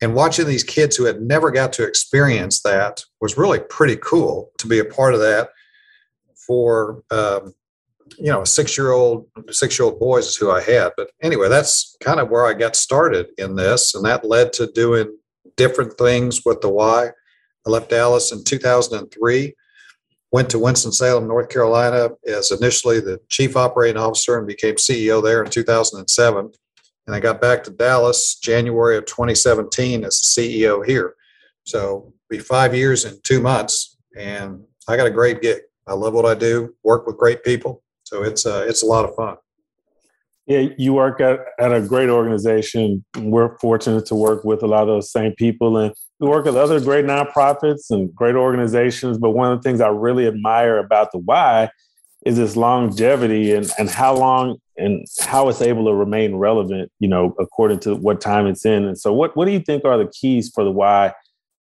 And 0.03 0.15
watching 0.15 0.47
these 0.47 0.65
kids 0.65 0.97
who 0.97 1.05
had 1.05 1.23
never 1.23 1.51
got 1.51 1.73
to 1.75 1.85
experience 1.85 2.63
that 2.63 3.05
was 3.21 3.39
really 3.39 3.61
pretty 3.61 3.97
cool 3.97 4.51
to 4.59 4.67
be 4.67 4.79
a 4.79 4.85
part 4.85 5.15
of 5.15 5.21
that 5.21 5.51
for 6.47 7.03
um, 7.11 7.55
you 8.19 8.33
know, 8.33 8.45
six 8.45 8.77
year 8.77 8.91
old, 8.93 9.27
six 9.51 9.79
year 9.79 9.87
old 9.87 10.01
boys 10.01 10.27
is 10.27 10.37
who 10.37 10.51
I 10.51 10.61
had. 10.61 10.93
But 10.97 11.11
anyway, 11.23 11.49
that's 11.49 11.97
kind 12.01 12.21
of 12.21 12.31
where 12.31 12.47
I 12.47 12.55
got 12.55 12.75
started 12.77 13.29
in 13.39 13.57
this. 13.57 13.95
And 13.95 14.05
that 14.05 14.25
led 14.25 14.53
to 14.55 14.71
doing 14.73 15.17
different 15.57 15.99
things 15.99 16.45
with 16.45 16.61
the 16.61 16.69
Y. 16.69 17.11
I 17.67 17.71
left 17.71 17.91
Dallas 17.91 18.33
in 18.33 18.45
2003, 18.45 19.55
went 20.33 20.51
to 20.51 20.59
Winston-Salem, 20.59 21.27
North 21.27 21.49
Carolina 21.49 22.11
as 22.27 22.51
initially 22.51 23.01
the 23.01 23.21
chief 23.29 23.57
operating 23.57 24.01
officer 24.01 24.37
and 24.39 24.47
became 24.47 24.75
CEO 24.75 25.23
there 25.23 25.43
in 25.43 25.51
2007. 25.51 26.53
And 27.07 27.17
I 27.17 27.21
got 27.21 27.41
back 27.41 27.65
to 27.65 27.71
Dallas 27.71 28.35
January 28.35 28.99
of 28.99 29.07
2017 29.07 30.05
as 30.05 30.21
the 30.21 30.43
CEO 30.43 30.85
here. 30.85 31.15
So 31.65 32.13
be 32.29 32.39
five 32.39 32.75
years 32.75 33.05
in 33.07 33.19
two 33.23 33.41
months. 33.41 33.97
And 34.17 34.63
I 34.87 34.97
got 34.97 35.07
a 35.07 35.11
great 35.11 35.41
gig. 35.41 35.61
I 35.89 35.95
love 35.95 36.13
what 36.13 36.27
I 36.27 36.35
do, 36.35 36.75
work 36.85 37.07
with 37.07 37.17
great 37.17 37.43
people, 37.43 37.83
so 38.05 38.23
it's 38.23 38.45
uh, 38.45 38.65
it's 38.69 38.83
a 38.83 38.87
lot 38.87 39.07
of 39.07 39.15
fun. 39.15 39.37
Yeah, 40.47 40.69
you 40.77 40.95
work 40.95 41.21
at, 41.21 41.41
at 41.59 41.73
a 41.73 41.81
great 41.81 42.09
organization. 42.09 43.05
We're 43.19 43.59
fortunate 43.59 44.07
to 44.07 44.15
work 44.15 44.45
with 44.45 44.63
a 44.63 44.67
lot 44.67 44.83
of 44.83 44.89
those 44.89 45.11
same 45.11 45.33
people, 45.33 45.79
and 45.79 45.95
we 46.21 46.29
work 46.29 46.45
with 46.45 46.57
other 46.57 46.81
great 46.81 47.05
nonprofits 47.05 47.91
and 47.91 48.15
great 48.15 48.35
organizations. 48.35 49.19
But 49.19 49.31
one 49.31 49.53
of 49.53 49.59
the 49.59 49.63
things 49.63 49.81
I 49.81 49.89
really 49.89 50.27
admire 50.27 50.79
about 50.79 51.13
the 51.13 51.19
Y 51.19 51.71
is 52.27 52.39
its 52.39 52.57
longevity 52.57 53.53
and, 53.53 53.71
and 53.79 53.89
how 53.89 54.15
long 54.15 54.59
and 54.77 55.07
how 55.21 55.49
it's 55.49 55.63
able 55.63 55.85
to 55.87 55.95
remain 55.95 56.37
relevant, 56.37 56.91
you 57.01 57.09
know, 57.09 57.35
according 57.39 57.81
to 57.81 57.97
what 57.97 58.21
time 58.21 58.47
it's 58.47 58.65
in. 58.65 58.85
And 58.85 58.99
so 58.99 59.13
what, 59.13 59.37
what 59.37 59.47
do 59.47 59.53
you 59.53 59.61
think 59.61 59.85
are 59.85 59.99
the 59.99 60.07
keys 60.07 60.51
for 60.55 60.63
the 60.65 60.71
Y 60.71 61.13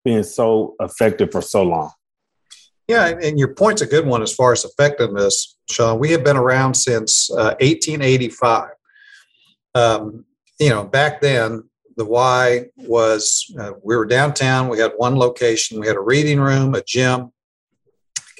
being 0.04 0.22
so 0.22 0.74
effective 0.80 1.32
for 1.32 1.40
so 1.40 1.62
long? 1.62 1.90
Yeah, 2.88 3.08
and 3.08 3.38
your 3.38 3.52
point's 3.54 3.82
a 3.82 3.86
good 3.86 4.06
one 4.06 4.22
as 4.22 4.32
far 4.32 4.52
as 4.52 4.64
effectiveness, 4.64 5.56
Sean. 5.68 5.98
We 5.98 6.12
have 6.12 6.22
been 6.22 6.36
around 6.36 6.74
since 6.74 7.30
uh, 7.32 7.56
1885. 7.60 8.68
Um, 9.74 10.24
you 10.60 10.70
know, 10.70 10.84
back 10.84 11.20
then, 11.20 11.64
the 11.96 12.04
Y 12.04 12.66
was 12.76 13.52
uh, 13.58 13.72
we 13.82 13.96
were 13.96 14.06
downtown. 14.06 14.68
We 14.68 14.78
had 14.78 14.92
one 14.96 15.16
location. 15.16 15.80
We 15.80 15.86
had 15.86 15.96
a 15.96 16.00
reading 16.00 16.40
room, 16.40 16.74
a 16.74 16.82
gym. 16.82 17.32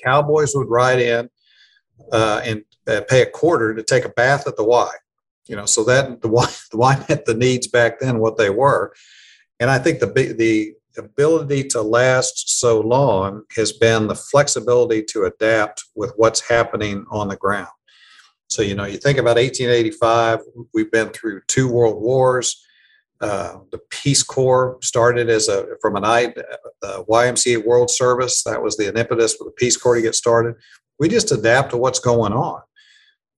Cowboys 0.03 0.55
would 0.55 0.69
ride 0.69 1.01
in 1.01 1.31
uh, 2.13 2.43
and 2.45 2.65
uh, 2.87 3.01
pay 3.09 3.23
a 3.23 3.27
quarter 3.27 3.75
to 3.75 3.83
take 3.83 4.05
a 4.05 4.11
bath 4.11 4.47
at 4.47 4.57
the 4.57 4.65
Y. 4.65 4.91
You 5.47 5.57
know, 5.57 5.67
so 5.67 5.85
that 5.85 6.21
the 6.21 6.29
Y 6.29 6.47
the 6.71 6.77
Y 6.77 7.05
met 7.09 7.25
the 7.25 7.35
needs 7.35 7.67
back 7.67 8.01
then 8.01 8.19
what 8.19 8.37
they 8.37 8.51
were, 8.51 8.95
and 9.61 9.71
I 9.71 9.79
think 9.79 10.01
the 10.01 10.07
the 10.07 10.75
ability 10.99 11.65
to 11.65 11.83
last 11.83 12.59
so 12.59 12.81
long 12.81 13.43
has 13.55 13.73
been 13.73 14.07
the 14.07 14.15
flexibility 14.15 15.03
to 15.03 15.25
adapt 15.25 15.85
with 15.95 16.13
what's 16.17 16.41
happening 16.49 17.05
on 17.11 17.29
the 17.29 17.37
ground. 17.37 17.69
So, 18.49 18.63
you 18.63 18.75
know, 18.75 18.85
you 18.85 18.97
think 18.97 19.19
about 19.19 19.37
1885, 19.37 20.41
we've 20.73 20.91
been 20.91 21.09
through 21.11 21.43
two 21.49 21.71
world 21.71 22.01
wars. 22.01 22.65
Uh, 23.21 23.59
the 23.73 23.79
Peace 23.91 24.23
Corps 24.23 24.77
started 24.83 25.31
as 25.31 25.49
a 25.49 25.67
from 25.81 25.97
an 25.97 26.05
I, 26.05 26.35
uh, 26.83 27.03
YMCA 27.09 27.65
World 27.65 27.91
Service. 27.91 28.43
That 28.43 28.63
was 28.63 28.77
the 28.77 28.97
impetus 28.97 29.35
for 29.35 29.45
the 29.45 29.53
Peace 29.53 29.77
Corps 29.77 29.95
to 29.95 30.03
get 30.03 30.15
started. 30.15 30.55
We 30.99 31.09
just 31.09 31.33
adapt 31.33 31.71
to 31.71 31.79
what's 31.79 31.99
going 31.99 32.33
on. 32.33 32.61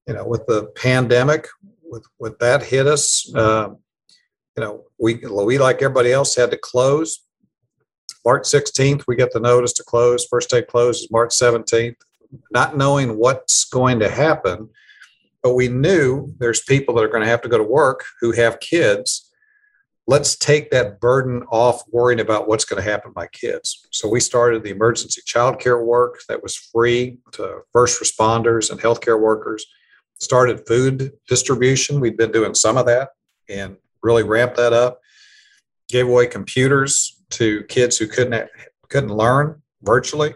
You 0.06 0.14
know, 0.14 0.26
with 0.26 0.46
the 0.46 0.64
pandemic, 0.74 1.46
with 1.82 2.04
with 2.18 2.38
that 2.40 2.62
hit 2.62 2.86
us, 2.86 3.32
uh, 3.34 3.70
you 4.56 4.64
know, 4.64 4.84
we 4.98 5.16
we 5.30 5.58
like 5.58 5.76
everybody 5.76 6.12
else 6.12 6.34
had 6.34 6.50
to 6.50 6.58
close. 6.58 7.24
March 8.24 8.42
16th, 8.42 9.04
we 9.06 9.16
get 9.16 9.32
the 9.32 9.40
notice 9.40 9.72
to 9.74 9.84
close. 9.84 10.26
First 10.26 10.50
day 10.50 10.62
close 10.62 11.02
is 11.02 11.10
March 11.10 11.30
17th. 11.30 11.96
Not 12.50 12.76
knowing 12.76 13.16
what's 13.16 13.64
going 13.64 14.00
to 14.00 14.10
happen, 14.10 14.68
but 15.42 15.54
we 15.54 15.68
knew 15.68 16.34
there's 16.38 16.62
people 16.62 16.94
that 16.94 17.04
are 17.04 17.08
going 17.08 17.22
to 17.22 17.28
have 17.28 17.40
to 17.42 17.48
go 17.48 17.56
to 17.56 17.64
work 17.64 18.04
who 18.20 18.32
have 18.32 18.60
kids. 18.60 19.27
Let's 20.08 20.36
take 20.36 20.70
that 20.70 21.00
burden 21.00 21.42
off 21.50 21.82
worrying 21.90 22.20
about 22.20 22.48
what's 22.48 22.64
going 22.64 22.82
to 22.82 22.90
happen 22.90 23.10
to 23.10 23.14
my 23.14 23.26
kids. 23.26 23.86
So 23.90 24.08
we 24.08 24.20
started 24.20 24.62
the 24.62 24.70
emergency 24.70 25.20
child 25.26 25.60
care 25.60 25.84
work 25.84 26.20
that 26.30 26.42
was 26.42 26.56
free 26.56 27.18
to 27.32 27.58
first 27.74 28.00
responders 28.02 28.70
and 28.70 28.80
healthcare 28.80 29.20
workers. 29.20 29.66
Started 30.18 30.66
food 30.66 31.12
distribution. 31.28 32.00
We've 32.00 32.16
been 32.16 32.32
doing 32.32 32.54
some 32.54 32.78
of 32.78 32.86
that 32.86 33.10
and 33.50 33.76
really 34.02 34.22
ramped 34.22 34.56
that 34.56 34.72
up. 34.72 35.02
Gave 35.90 36.08
away 36.08 36.26
computers 36.26 37.22
to 37.32 37.64
kids 37.64 37.98
who 37.98 38.06
couldn't 38.06 38.48
couldn't 38.88 39.14
learn 39.14 39.60
virtually. 39.82 40.34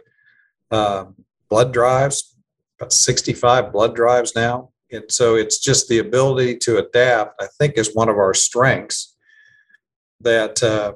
Um, 0.71 1.15
blood 1.49 1.73
drives, 1.73 2.37
about 2.79 2.93
65 2.93 3.73
blood 3.73 3.97
drives 3.97 4.37
now. 4.37 4.69
And 4.91 5.05
so 5.09 5.35
it's 5.35 5.59
just 5.59 5.89
the 5.89 5.99
ability 5.99 6.59
to 6.59 6.77
adapt, 6.77 7.41
I 7.41 7.47
think, 7.59 7.79
is 7.79 7.95
one 7.95 8.11
of 8.11 8.19
our 8.19 8.35
strengths 8.35 9.12
that 10.23 10.63
uh, 10.63 10.95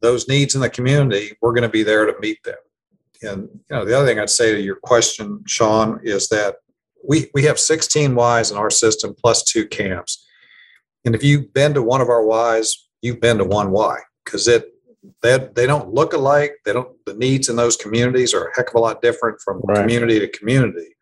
those 0.00 0.28
needs 0.28 0.54
in 0.54 0.60
the 0.60 0.70
community, 0.70 1.36
we're 1.40 1.52
going 1.52 1.62
to 1.62 1.68
be 1.68 1.82
there 1.82 2.06
to 2.06 2.14
meet 2.20 2.42
them. 2.44 2.56
And 3.22 3.48
you 3.70 3.76
know, 3.76 3.84
the 3.84 3.96
other 3.96 4.06
thing 4.06 4.18
I'd 4.18 4.30
say 4.30 4.54
to 4.54 4.60
your 4.60 4.76
question, 4.76 5.42
Sean, 5.46 6.00
is 6.02 6.28
that 6.28 6.56
we, 7.06 7.30
we 7.34 7.44
have 7.44 7.58
16 7.58 8.16
Ys 8.18 8.50
in 8.50 8.56
our 8.56 8.70
system 8.70 9.14
plus 9.14 9.42
two 9.42 9.66
camps. 9.66 10.26
And 11.04 11.14
if 11.14 11.22
you've 11.22 11.52
been 11.52 11.74
to 11.74 11.82
one 11.82 12.00
of 12.00 12.08
our 12.08 12.58
Ys, 12.58 12.88
you've 13.02 13.20
been 13.20 13.38
to 13.38 13.44
one 13.44 13.70
Y 13.70 13.98
because 14.24 14.48
it 14.48 14.74
they, 15.22 15.38
they 15.54 15.66
don't 15.66 15.92
look 15.94 16.12
alike. 16.12 16.56
They 16.64 16.72
don't, 16.72 16.94
the 17.06 17.14
needs 17.14 17.48
in 17.48 17.56
those 17.56 17.76
communities 17.76 18.34
are 18.34 18.46
a 18.46 18.56
heck 18.56 18.68
of 18.68 18.74
a 18.74 18.80
lot 18.80 19.02
different 19.02 19.40
from 19.40 19.60
right. 19.64 19.78
community 19.78 20.20
to 20.20 20.28
community. 20.28 20.94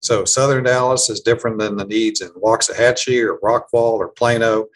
So 0.00 0.24
Southern 0.24 0.64
Dallas 0.64 1.10
is 1.10 1.20
different 1.20 1.58
than 1.58 1.76
the 1.76 1.84
needs 1.84 2.20
in 2.20 2.28
Waxahachie 2.30 3.24
or 3.24 3.40
Rockwall 3.40 3.98
or 3.98 4.08
Plano, 4.08 4.66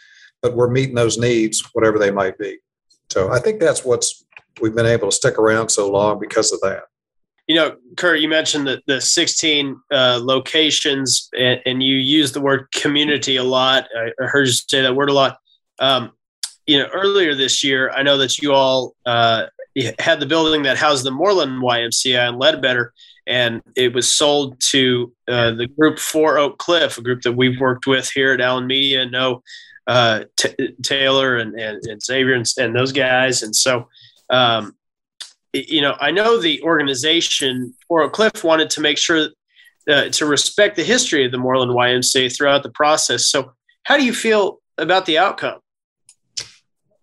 but 0.42 0.54
we're 0.54 0.70
meeting 0.70 0.94
those 0.94 1.18
needs, 1.18 1.62
whatever 1.72 1.98
they 1.98 2.10
might 2.10 2.38
be. 2.38 2.58
So 3.10 3.32
I 3.32 3.40
think 3.40 3.60
that's 3.60 3.84
what's 3.84 4.24
we've 4.60 4.74
been 4.74 4.86
able 4.86 5.08
to 5.08 5.16
stick 5.16 5.38
around 5.38 5.68
so 5.70 5.90
long 5.90 6.18
because 6.18 6.52
of 6.52 6.60
that. 6.60 6.84
You 7.46 7.56
know, 7.56 7.76
Curt, 7.96 8.20
you 8.20 8.28
mentioned 8.28 8.66
the, 8.66 8.80
the 8.86 9.00
16 9.00 9.80
uh, 9.90 10.20
locations 10.22 11.28
and, 11.36 11.60
and, 11.66 11.82
you 11.82 11.96
use 11.96 12.30
the 12.30 12.40
word 12.40 12.70
community 12.72 13.36
a 13.36 13.42
lot. 13.42 13.88
I 13.96 14.26
heard 14.26 14.46
you 14.46 14.52
say 14.52 14.82
that 14.82 14.94
word 14.94 15.10
a 15.10 15.12
lot. 15.12 15.38
Um, 15.80 16.12
you 16.66 16.78
know, 16.78 16.86
earlier 16.94 17.34
this 17.34 17.64
year, 17.64 17.90
I 17.90 18.04
know 18.04 18.18
that 18.18 18.38
you 18.38 18.52
all 18.52 18.94
uh, 19.04 19.46
had 19.98 20.20
the 20.20 20.26
building 20.26 20.62
that 20.62 20.76
housed 20.76 21.04
the 21.04 21.10
Moorland 21.10 21.60
YMCA 21.60 22.28
in 22.28 22.38
Ledbetter, 22.38 22.92
and 23.26 23.62
it 23.74 23.92
was 23.92 24.14
sold 24.14 24.60
to 24.70 25.12
uh, 25.26 25.52
the 25.52 25.66
group 25.66 25.98
For 25.98 26.38
Oak 26.38 26.58
Cliff, 26.58 26.98
a 26.98 27.02
group 27.02 27.22
that 27.22 27.32
we've 27.32 27.58
worked 27.58 27.88
with 27.88 28.08
here 28.14 28.32
at 28.32 28.40
Allen 28.40 28.68
Media, 28.68 29.02
and 29.02 29.10
know 29.10 29.42
uh, 29.90 30.24
T- 30.36 30.76
Taylor 30.82 31.38
and, 31.38 31.58
and, 31.58 31.84
and 31.84 32.00
Xavier 32.00 32.34
and, 32.34 32.46
and, 32.58 32.76
those 32.76 32.92
guys. 32.92 33.42
And 33.42 33.54
so, 33.56 33.88
um, 34.30 34.76
you 35.52 35.82
know, 35.82 35.96
I 36.00 36.12
know 36.12 36.40
the 36.40 36.62
organization 36.62 37.74
Oak 37.90 38.12
Cliff 38.12 38.44
wanted 38.44 38.70
to 38.70 38.80
make 38.80 38.98
sure 38.98 39.30
uh, 39.90 40.08
to 40.10 40.26
respect 40.26 40.76
the 40.76 40.84
history 40.84 41.24
of 41.24 41.32
the 41.32 41.38
Moorland 41.38 41.72
YMCA 41.72 42.36
throughout 42.36 42.62
the 42.62 42.70
process. 42.70 43.26
So, 43.26 43.52
how 43.82 43.96
do 43.96 44.04
you 44.04 44.14
feel 44.14 44.60
about 44.78 45.06
the 45.06 45.18
outcome? 45.18 45.58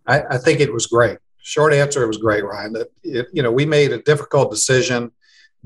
I, 0.06 0.22
I 0.30 0.38
think 0.38 0.62
it 0.62 0.72
was 0.72 0.88
great. 0.88 1.18
Short 1.42 1.74
answer, 1.74 2.02
it 2.02 2.08
was 2.08 2.18
great, 2.18 2.46
Ryan. 2.46 2.72
That 2.72 2.88
it, 3.04 3.28
you 3.34 3.44
know, 3.44 3.52
we 3.52 3.66
made 3.66 3.92
a 3.92 4.02
difficult 4.02 4.50
decision 4.50 5.12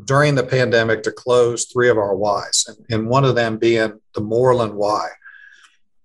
during 0.06 0.34
the 0.34 0.44
pandemic 0.44 1.04
to 1.04 1.12
close 1.12 1.66
three 1.66 1.90
of 1.90 2.00
our 2.00 2.16
Ys, 2.16 2.66
and, 2.68 2.78
and 2.90 3.10
one 3.10 3.26
of 3.26 3.36
them 3.36 3.58
being 3.58 4.00
the 4.16 4.22
Moorland 4.22 4.74
Y. 4.74 5.08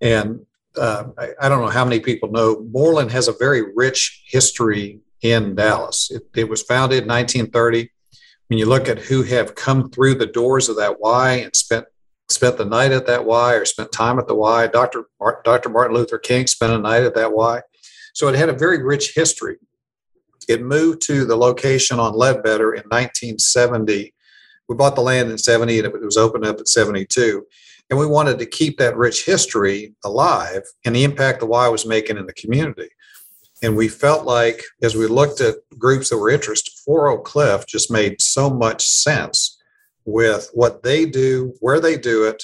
And 0.03 0.45
uh, 0.79 1.05
I, 1.19 1.29
I, 1.43 1.49
don't 1.49 1.61
know 1.61 1.71
how 1.71 1.85
many 1.85 2.01
people 2.01 2.31
know 2.31 2.67
Moorland 2.73 3.11
has 3.13 3.29
a 3.29 3.35
very 3.39 3.75
rich 3.75 4.25
history 4.27 5.01
in 5.23 5.55
Dallas. 5.55 6.11
It, 6.11 6.23
it 6.35 6.49
was 6.49 6.63
founded 6.63 7.03
in 7.03 7.09
1930 7.09 7.91
When 8.49 8.59
you 8.59 8.67
look 8.67 8.89
at 8.89 8.99
who 8.99 9.23
have 9.23 9.55
come 9.55 9.91
through 9.91 10.17
the 10.17 10.27
doors 10.27 10.69
of 10.69 10.77
that 10.77 11.01
Y 11.01 11.33
and 11.33 11.55
spent 11.55 11.87
spent 12.29 12.59
the 12.59 12.65
night 12.65 12.91
at 12.91 13.07
that 13.07 13.25
Y 13.25 13.55
or 13.55 13.65
spent 13.65 13.93
time 13.93 14.19
at 14.19 14.27
the 14.27 14.35
Y, 14.35 14.67
Dr. 14.67 15.05
Dr. 15.45 15.69
Martin 15.69 15.97
Luther 15.97 16.19
King 16.19 16.47
spent 16.47 16.73
a 16.73 16.79
night 16.79 17.05
at 17.05 17.15
that 17.15 17.33
Y. 17.33 17.61
So 18.15 18.29
it 18.29 18.35
had 18.35 18.49
a 18.49 18.55
very 18.55 18.83
rich 18.83 19.15
history. 19.15 19.59
It 20.49 20.63
moved 20.63 21.03
to 21.03 21.25
the 21.25 21.37
location 21.37 21.99
on 21.99 22.15
Ledbetter 22.15 22.73
in 22.73 22.83
1970. 22.85 24.13
We 24.69 24.77
bought 24.77 24.97
the 24.97 25.03
land 25.03 25.31
in 25.31 25.39
70 25.39 25.79
and 25.79 25.87
it 25.87 26.01
was 26.01 26.17
opened 26.17 26.45
up 26.45 26.59
at 26.59 26.69
72. 26.69 27.47
And 27.89 27.99
we 27.99 28.07
wanted 28.07 28.39
to 28.39 28.47
keep 28.47 28.79
that 28.79 28.97
rich 28.97 29.25
history 29.25 29.95
alive 30.05 30.63
and 30.85 30.95
the 30.95 31.05
impact 31.05 31.41
the 31.41 31.47
Y 31.47 31.69
was 31.69 31.87
making 31.87 32.17
in 32.17 32.27
the 32.27 32.33
community. 32.33 32.89
And 33.63 33.77
we 33.77 33.89
felt 33.89 34.25
like, 34.25 34.63
as 34.83 34.95
we 34.95 35.07
looked 35.07 35.41
at 35.41 35.57
groups 35.79 36.11
that 36.11 36.19
were 36.19 36.31
interested, 36.31 36.73
For 36.85 37.09
Oak 37.09 37.25
Cliff 37.25 37.67
just 37.67 37.91
made 37.91 38.21
so 38.21 38.51
much 38.51 38.87
sense 38.87 39.57
with 40.05 40.51
what 40.53 40.83
they 40.83 41.07
do, 41.07 41.55
where 41.61 41.81
they 41.81 41.97
do 41.97 42.25
it, 42.25 42.43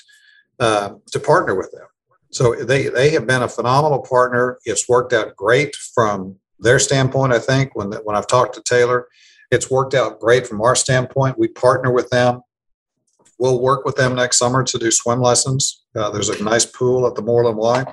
uh, 0.58 0.94
to 1.10 1.20
partner 1.20 1.54
with 1.54 1.70
them. 1.72 1.86
So 2.30 2.54
they 2.54 2.88
they 2.88 3.10
have 3.10 3.26
been 3.26 3.42
a 3.42 3.48
phenomenal 3.48 4.00
partner. 4.00 4.58
It's 4.64 4.88
worked 4.88 5.12
out 5.12 5.36
great 5.36 5.76
from 5.76 6.36
their 6.58 6.78
standpoint. 6.78 7.32
I 7.32 7.38
think 7.38 7.76
when 7.76 7.92
when 8.04 8.16
I've 8.16 8.26
talked 8.26 8.54
to 8.54 8.62
Taylor, 8.62 9.06
it's 9.50 9.70
worked 9.70 9.92
out 9.92 10.18
great 10.18 10.46
from 10.46 10.62
our 10.62 10.74
standpoint. 10.74 11.38
We 11.38 11.48
partner 11.48 11.92
with 11.92 12.08
them. 12.08 12.40
We'll 13.42 13.60
work 13.60 13.84
with 13.84 13.96
them 13.96 14.14
next 14.14 14.38
summer 14.38 14.62
to 14.62 14.78
do 14.78 14.90
swim 14.90 15.20
lessons. 15.20 15.84
Uh, 15.96 16.10
there's 16.10 16.30
a 16.30 16.42
nice 16.42 16.64
pool 16.64 17.06
at 17.06 17.16
the 17.16 17.22
Moorland 17.22 17.58
Y 17.58 17.84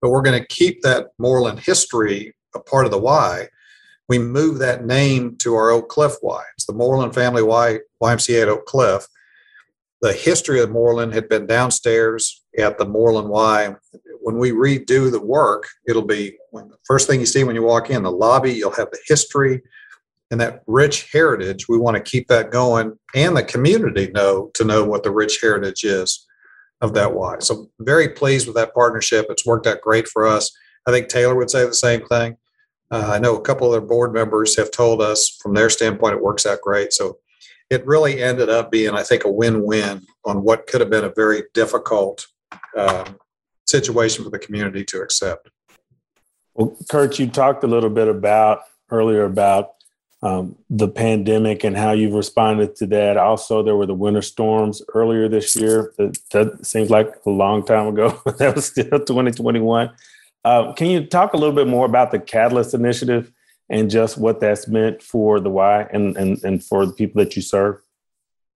but 0.00 0.10
we're 0.10 0.22
going 0.22 0.40
to 0.40 0.46
keep 0.46 0.82
that 0.82 1.08
Moorland 1.18 1.60
history 1.60 2.34
a 2.54 2.60
part 2.60 2.84
of 2.84 2.90
the 2.90 2.98
Y. 2.98 3.46
We 4.08 4.18
move 4.18 4.58
that 4.58 4.84
name 4.84 5.36
to 5.38 5.54
our 5.54 5.70
Oak 5.70 5.88
Cliff 5.88 6.14
Y. 6.22 6.42
It's 6.56 6.66
the 6.66 6.72
Moorland 6.72 7.14
Family 7.14 7.42
Y 7.42 7.78
YMCA 8.02 8.42
at 8.42 8.48
Oak 8.48 8.66
Cliff. 8.66 9.06
The 10.02 10.12
history 10.12 10.60
of 10.60 10.70
Moorland 10.70 11.12
had 11.12 11.28
been 11.28 11.46
downstairs 11.46 12.42
at 12.58 12.78
the 12.78 12.86
Moorland 12.86 13.28
Y. 13.28 13.74
When 14.22 14.38
we 14.38 14.50
redo 14.50 15.10
the 15.10 15.20
work, 15.20 15.68
it'll 15.86 16.02
be 16.02 16.36
when 16.50 16.68
the 16.68 16.78
first 16.84 17.06
thing 17.06 17.20
you 17.20 17.26
see 17.26 17.44
when 17.44 17.54
you 17.54 17.62
walk 17.62 17.90
in 17.90 18.02
the 18.02 18.10
lobby. 18.10 18.52
You'll 18.52 18.72
have 18.72 18.90
the 18.90 18.98
history 19.06 19.62
and 20.30 20.40
that 20.40 20.62
rich 20.66 21.10
heritage. 21.12 21.68
We 21.68 21.78
want 21.78 21.96
to 21.96 22.10
keep 22.10 22.28
that 22.28 22.50
going, 22.50 22.98
and 23.14 23.36
the 23.36 23.42
community 23.42 24.10
know 24.12 24.50
to 24.54 24.64
know 24.64 24.84
what 24.84 25.02
the 25.02 25.10
rich 25.10 25.38
heritage 25.40 25.84
is 25.84 26.26
of 26.80 26.94
that 26.94 27.14
Y. 27.14 27.36
So 27.40 27.70
very 27.80 28.08
pleased 28.08 28.46
with 28.46 28.56
that 28.56 28.74
partnership. 28.74 29.26
It's 29.28 29.46
worked 29.46 29.66
out 29.66 29.80
great 29.80 30.08
for 30.08 30.26
us. 30.26 30.50
I 30.86 30.92
think 30.92 31.08
Taylor 31.08 31.34
would 31.34 31.50
say 31.50 31.66
the 31.66 31.74
same 31.74 32.06
thing. 32.06 32.36
Uh, 32.90 33.10
I 33.14 33.18
know 33.18 33.36
a 33.36 33.40
couple 33.40 33.66
of 33.66 33.72
their 33.72 33.86
board 33.86 34.12
members 34.12 34.56
have 34.56 34.70
told 34.70 35.00
us 35.00 35.28
from 35.40 35.54
their 35.54 35.70
standpoint 35.70 36.14
it 36.14 36.22
works 36.22 36.46
out 36.46 36.60
great. 36.62 36.92
So 36.92 37.18
it 37.68 37.86
really 37.86 38.20
ended 38.20 38.48
up 38.48 38.72
being, 38.72 38.94
I 38.94 39.04
think, 39.04 39.24
a 39.24 39.30
win-win 39.30 40.04
on 40.24 40.42
what 40.42 40.66
could 40.66 40.80
have 40.80 40.90
been 40.90 41.04
a 41.04 41.12
very 41.14 41.44
difficult 41.54 42.26
um, 42.76 43.16
situation 43.66 44.24
for 44.24 44.30
the 44.30 44.40
community 44.40 44.84
to 44.86 45.00
accept. 45.02 45.50
Well, 46.54 46.76
Curt, 46.90 47.18
you 47.18 47.28
talked 47.28 47.62
a 47.62 47.68
little 47.68 47.90
bit 47.90 48.08
about 48.08 48.62
earlier 48.90 49.24
about 49.24 49.74
um, 50.22 50.56
the 50.68 50.88
pandemic 50.88 51.64
and 51.64 51.76
how 51.76 51.92
you've 51.92 52.12
responded 52.12 52.76
to 52.76 52.86
that. 52.88 53.16
Also, 53.16 53.62
there 53.62 53.76
were 53.76 53.86
the 53.86 53.94
winter 53.94 54.22
storms 54.22 54.82
earlier 54.94 55.28
this 55.28 55.56
year. 55.56 55.94
That, 55.96 56.18
that 56.32 56.66
seems 56.66 56.90
like 56.90 57.14
a 57.24 57.30
long 57.30 57.64
time 57.64 57.86
ago. 57.86 58.20
that 58.38 58.54
was 58.54 58.66
still 58.66 58.84
2021. 58.84 59.90
Uh, 60.44 60.72
can 60.72 60.88
you 60.88 61.06
talk 61.06 61.32
a 61.32 61.36
little 61.36 61.54
bit 61.54 61.66
more 61.66 61.86
about 61.86 62.10
the 62.10 62.18
Catalyst 62.18 62.74
Initiative 62.74 63.32
and 63.68 63.90
just 63.90 64.18
what 64.18 64.40
that's 64.40 64.68
meant 64.68 65.02
for 65.02 65.40
the 65.40 65.50
Y 65.50 65.86
and, 65.92 66.16
and, 66.16 66.42
and 66.44 66.64
for 66.64 66.84
the 66.84 66.92
people 66.92 67.22
that 67.22 67.36
you 67.36 67.42
serve? 67.42 67.80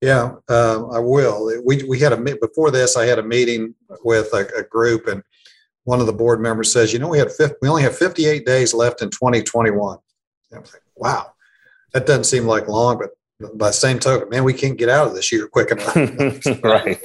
Yeah, 0.00 0.34
uh, 0.50 0.86
I 0.88 0.98
will. 0.98 1.62
We, 1.64 1.82
we 1.84 1.98
had 1.98 2.12
a 2.12 2.16
before 2.16 2.70
this. 2.70 2.94
I 2.96 3.06
had 3.06 3.18
a 3.18 3.22
meeting 3.22 3.74
with 4.02 4.34
a, 4.34 4.46
a 4.58 4.62
group, 4.64 5.06
and 5.06 5.22
one 5.84 5.98
of 6.00 6.04
the 6.04 6.12
board 6.12 6.40
members 6.40 6.70
says, 6.70 6.92
"You 6.92 6.98
know, 6.98 7.08
we 7.08 7.16
had 7.16 7.32
50, 7.32 7.56
we 7.62 7.68
only 7.68 7.84
have 7.84 7.96
58 7.96 8.44
days 8.44 8.74
left 8.74 9.00
in 9.00 9.08
2021." 9.08 9.98
I 10.52 10.58
was 10.58 10.72
like, 10.74 10.82
"Wow." 10.94 11.33
That 11.94 12.06
doesn't 12.06 12.24
seem 12.24 12.44
like 12.44 12.68
long, 12.68 12.98
but 12.98 13.10
by 13.56 13.68
the 13.68 13.72
same 13.72 13.98
token, 13.98 14.28
man, 14.28 14.44
we 14.44 14.52
can't 14.52 14.76
get 14.76 14.88
out 14.88 15.06
of 15.06 15.14
this 15.14 15.32
year 15.32 15.48
quick 15.48 15.70
enough. 15.70 15.96
right. 16.62 16.98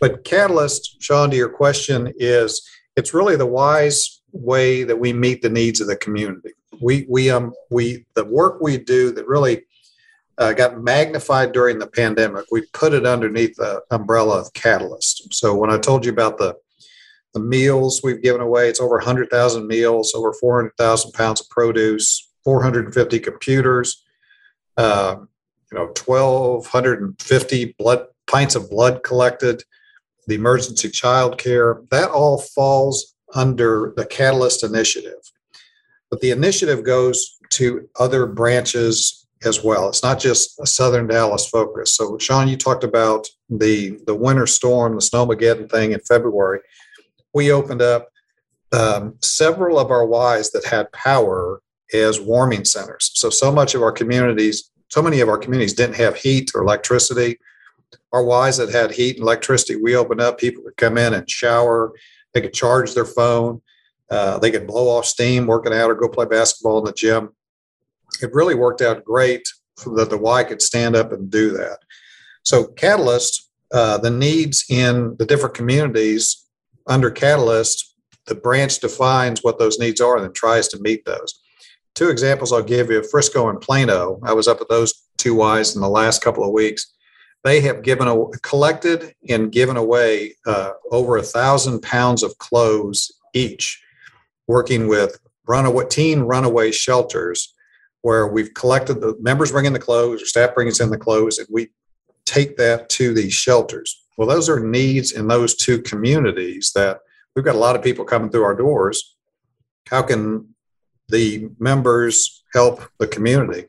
But 0.00 0.24
Catalyst, 0.24 1.02
Sean, 1.02 1.30
to 1.30 1.36
your 1.36 1.48
question, 1.48 2.12
is 2.16 2.68
it's 2.96 3.14
really 3.14 3.36
the 3.36 3.46
Y's 3.46 4.20
way 4.32 4.84
that 4.84 4.98
we 4.98 5.12
meet 5.12 5.40
the 5.40 5.48
needs 5.48 5.80
of 5.80 5.86
the 5.86 5.96
community. 5.96 6.50
We 6.80 7.06
we 7.08 7.30
um 7.30 7.54
we 7.70 8.04
the 8.14 8.24
work 8.24 8.60
we 8.60 8.76
do 8.76 9.12
that 9.12 9.26
really 9.26 9.64
uh, 10.38 10.52
got 10.52 10.82
magnified 10.82 11.52
during 11.52 11.78
the 11.78 11.86
pandemic. 11.86 12.44
We 12.50 12.66
put 12.72 12.92
it 12.92 13.06
underneath 13.06 13.56
the 13.56 13.82
umbrella 13.90 14.40
of 14.40 14.52
Catalyst. 14.52 15.32
So 15.32 15.54
when 15.54 15.70
I 15.70 15.78
told 15.78 16.04
you 16.04 16.12
about 16.12 16.36
the 16.38 16.56
the 17.32 17.40
meals 17.40 18.00
we've 18.02 18.22
given 18.22 18.40
away, 18.40 18.68
it's 18.68 18.80
over 18.80 18.96
100,000 18.96 19.66
meals, 19.66 20.14
over 20.14 20.32
400,000 20.32 21.12
pounds 21.12 21.42
of 21.42 21.48
produce, 21.50 22.25
450 22.46 23.18
computers, 23.18 24.04
uh, 24.76 25.16
you 25.72 25.78
know, 25.78 25.86
1,250 25.86 27.74
blood 27.76 28.06
pints 28.28 28.54
of 28.54 28.70
blood 28.70 29.02
collected, 29.02 29.64
the 30.28 30.36
emergency 30.36 30.88
child 30.88 31.38
care. 31.38 31.82
That 31.90 32.08
all 32.08 32.38
falls 32.38 33.16
under 33.34 33.92
the 33.96 34.06
Catalyst 34.06 34.62
Initiative. 34.62 35.18
But 36.08 36.20
the 36.20 36.30
initiative 36.30 36.84
goes 36.84 37.36
to 37.50 37.88
other 37.98 38.26
branches 38.26 39.26
as 39.44 39.64
well. 39.64 39.88
It's 39.88 40.04
not 40.04 40.20
just 40.20 40.56
a 40.60 40.66
Southern 40.66 41.08
Dallas 41.08 41.48
focus. 41.48 41.96
So, 41.96 42.16
Sean, 42.18 42.46
you 42.46 42.56
talked 42.56 42.84
about 42.84 43.26
the 43.50 43.98
the 44.06 44.14
winter 44.14 44.46
storm, 44.46 44.94
the 44.94 45.00
snowmageddon 45.00 45.68
thing 45.68 45.90
in 45.90 46.00
February. 46.00 46.60
We 47.34 47.50
opened 47.50 47.82
up 47.82 48.08
um, 48.72 49.16
several 49.20 49.80
of 49.80 49.90
our 49.90 50.06
Ys 50.38 50.52
that 50.52 50.64
had 50.64 50.92
power 50.92 51.60
as 51.92 52.20
warming 52.20 52.64
centers. 52.64 53.10
So, 53.14 53.30
so 53.30 53.52
much 53.52 53.74
of 53.74 53.82
our 53.82 53.92
communities, 53.92 54.70
so 54.88 55.02
many 55.02 55.20
of 55.20 55.28
our 55.28 55.38
communities 55.38 55.74
didn't 55.74 55.96
have 55.96 56.16
heat 56.16 56.50
or 56.54 56.62
electricity. 56.62 57.38
Our 58.12 58.48
Ys 58.48 58.56
that 58.56 58.70
had 58.70 58.92
heat 58.92 59.16
and 59.16 59.22
electricity, 59.22 59.76
we 59.76 59.96
opened 59.96 60.20
up, 60.20 60.38
people 60.38 60.62
could 60.62 60.76
come 60.76 60.98
in 60.98 61.14
and 61.14 61.28
shower, 61.28 61.92
they 62.34 62.40
could 62.40 62.54
charge 62.54 62.94
their 62.94 63.04
phone, 63.04 63.62
uh, 64.10 64.38
they 64.38 64.50
could 64.50 64.66
blow 64.66 64.88
off 64.88 65.06
steam 65.06 65.46
working 65.46 65.72
out 65.72 65.90
or 65.90 65.94
go 65.94 66.08
play 66.08 66.26
basketball 66.26 66.78
in 66.78 66.84
the 66.84 66.92
gym. 66.92 67.30
It 68.22 68.32
really 68.32 68.54
worked 68.54 68.82
out 68.82 69.04
great 69.04 69.46
that 69.84 70.10
the 70.10 70.18
Y 70.18 70.44
could 70.44 70.62
stand 70.62 70.96
up 70.96 71.12
and 71.12 71.30
do 71.30 71.50
that. 71.50 71.78
So, 72.42 72.66
Catalyst, 72.66 73.50
uh, 73.72 73.98
the 73.98 74.10
needs 74.10 74.64
in 74.70 75.16
the 75.18 75.26
different 75.26 75.54
communities 75.54 76.44
under 76.86 77.10
Catalyst, 77.10 77.94
the 78.26 78.34
branch 78.34 78.78
defines 78.78 79.42
what 79.42 79.58
those 79.58 79.78
needs 79.78 80.00
are 80.00 80.16
and 80.16 80.24
then 80.24 80.32
tries 80.32 80.68
to 80.68 80.80
meet 80.80 81.04
those 81.04 81.40
two 81.96 82.10
examples 82.10 82.52
I'll 82.52 82.62
give 82.62 82.90
you 82.90 83.02
Frisco 83.02 83.48
and 83.48 83.60
Plano. 83.60 84.20
I 84.22 84.32
was 84.34 84.46
up 84.46 84.60
at 84.60 84.68
those 84.68 84.94
two 85.16 85.42
Ys 85.42 85.74
in 85.74 85.80
the 85.80 85.88
last 85.88 86.22
couple 86.22 86.44
of 86.44 86.52
weeks. 86.52 86.92
They 87.42 87.60
have 87.62 87.82
given 87.82 88.06
a, 88.06 88.26
collected 88.42 89.14
and 89.28 89.50
given 89.50 89.76
away 89.76 90.34
uh, 90.46 90.72
over 90.92 91.16
a 91.16 91.22
thousand 91.22 91.80
pounds 91.80 92.22
of 92.22 92.38
clothes 92.38 93.10
each, 93.34 93.82
working 94.46 94.88
with 94.88 95.18
runaway 95.48 95.86
teen 95.86 96.20
runaway 96.20 96.70
shelters, 96.70 97.54
where 98.02 98.26
we've 98.26 98.52
collected 98.54 99.00
the 99.00 99.16
members 99.20 99.52
bring 99.52 99.64
in 99.64 99.72
the 99.72 99.78
clothes, 99.78 100.22
or 100.22 100.26
staff 100.26 100.54
brings 100.54 100.80
in 100.80 100.90
the 100.90 100.98
clothes, 100.98 101.38
and 101.38 101.48
we 101.50 101.68
take 102.24 102.56
that 102.56 102.88
to 102.90 103.14
these 103.14 103.32
shelters. 103.32 104.04
Well, 104.16 104.28
those 104.28 104.48
are 104.48 104.60
needs 104.60 105.12
in 105.12 105.28
those 105.28 105.54
two 105.54 105.80
communities 105.82 106.72
that 106.74 107.00
we've 107.34 107.44
got 107.44 107.54
a 107.54 107.58
lot 107.58 107.76
of 107.76 107.82
people 107.82 108.04
coming 108.04 108.30
through 108.30 108.44
our 108.44 108.56
doors. 108.56 109.16
How 109.86 110.02
can 110.02 110.55
the 111.08 111.48
members 111.58 112.42
help 112.52 112.82
the 112.98 113.06
community. 113.06 113.66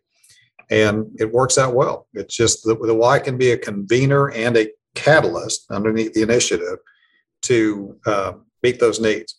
And 0.70 1.08
it 1.18 1.32
works 1.32 1.58
out 1.58 1.74
well. 1.74 2.08
It's 2.14 2.36
just 2.36 2.64
the, 2.64 2.76
the 2.76 2.96
Y 2.96 3.20
can 3.20 3.38
be 3.38 3.52
a 3.52 3.58
convener 3.58 4.32
and 4.32 4.58
a 4.58 4.70
catalyst 4.96 5.70
underneath 5.72 6.14
the 6.14 6.24
initiative 6.24 6.80
to 7.44 7.98
uh, 8.06 8.34
meet 8.64 8.80
those 8.80 9.00
needs. 9.00 9.36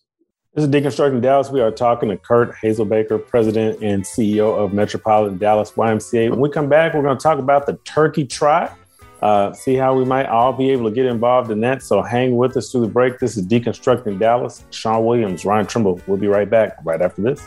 This 0.55 0.65
is 0.65 0.71
Deconstructing 0.71 1.21
Dallas. 1.21 1.51
We 1.51 1.61
are 1.61 1.71
talking 1.71 2.09
to 2.09 2.17
Curt 2.17 2.55
Hazelbaker, 2.55 3.25
President 3.25 3.83
and 3.83 4.03
CEO 4.03 4.57
of 4.57 4.73
Metropolitan 4.73 5.39
Dallas 5.39 5.73
YMCA. 5.73 6.31
When 6.31 6.41
we 6.41 6.49
come 6.49 6.69
back, 6.69 6.95
we're 6.95 7.03
going 7.03 7.19
to 7.19 7.23
talk 7.23 7.39
about 7.39 7.67
the 7.67 7.79
Turkey 7.85 8.27
Trot, 8.27 8.77
uh, 9.21 9.53
see 9.53 9.75
how 9.75 9.95
we 9.95 10.05
might 10.05 10.27
all 10.27 10.53
be 10.53 10.71
able 10.71 10.89
to 10.89 10.95
get 10.95 11.07
involved 11.07 11.51
in 11.51 11.61
that. 11.61 11.83
So 11.83 12.03
hang 12.03 12.37
with 12.37 12.57
us 12.57 12.73
through 12.73 12.83
the 12.83 12.89
break. 12.89 13.19
This 13.19 13.37
is 13.37 13.47
Deconstructing 13.47 14.19
Dallas. 14.19 14.65
Sean 14.71 15.05
Williams, 15.05 15.45
Ryan 15.45 15.67
Trimble. 15.67 16.01
We'll 16.07 16.19
be 16.19 16.29
right 16.29 16.49
back 16.49 16.77
right 16.83 17.03
after 17.03 17.23
this. 17.23 17.43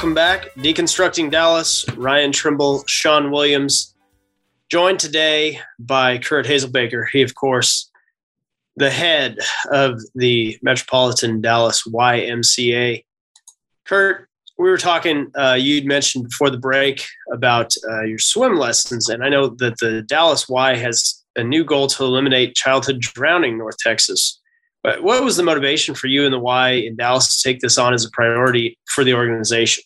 Welcome 0.00 0.14
back. 0.14 0.54
Deconstructing 0.54 1.30
Dallas, 1.30 1.84
Ryan 1.94 2.32
Trimble, 2.32 2.84
Sean 2.86 3.30
Williams, 3.30 3.94
joined 4.70 4.98
today 4.98 5.60
by 5.78 6.16
Curt 6.16 6.46
Hazelbaker. 6.46 7.04
He, 7.12 7.20
of 7.20 7.34
course, 7.34 7.90
the 8.76 8.88
head 8.88 9.36
of 9.70 10.00
the 10.14 10.58
Metropolitan 10.62 11.42
Dallas 11.42 11.82
YMCA. 11.86 13.04
Curt, 13.84 14.26
we 14.58 14.70
were 14.70 14.78
talking, 14.78 15.30
uh, 15.38 15.58
you'd 15.60 15.84
mentioned 15.84 16.30
before 16.30 16.48
the 16.48 16.56
break 16.56 17.04
about 17.34 17.74
uh, 17.86 18.00
your 18.04 18.18
swim 18.18 18.56
lessons, 18.56 19.10
and 19.10 19.22
I 19.22 19.28
know 19.28 19.48
that 19.58 19.80
the 19.80 20.00
Dallas 20.00 20.48
Y 20.48 20.76
has 20.76 21.22
a 21.36 21.44
new 21.44 21.62
goal 21.62 21.88
to 21.88 22.04
eliminate 22.04 22.54
childhood 22.54 23.02
drowning 23.02 23.52
in 23.52 23.58
North 23.58 23.76
Texas. 23.76 24.40
But 24.82 25.02
what 25.02 25.22
was 25.22 25.36
the 25.36 25.42
motivation 25.42 25.94
for 25.94 26.06
you 26.06 26.24
and 26.24 26.32
the 26.32 26.38
Y 26.38 26.70
in 26.70 26.96
Dallas 26.96 27.36
to 27.36 27.46
take 27.46 27.60
this 27.60 27.76
on 27.76 27.92
as 27.92 28.06
a 28.06 28.10
priority 28.12 28.78
for 28.86 29.04
the 29.04 29.12
organization? 29.12 29.84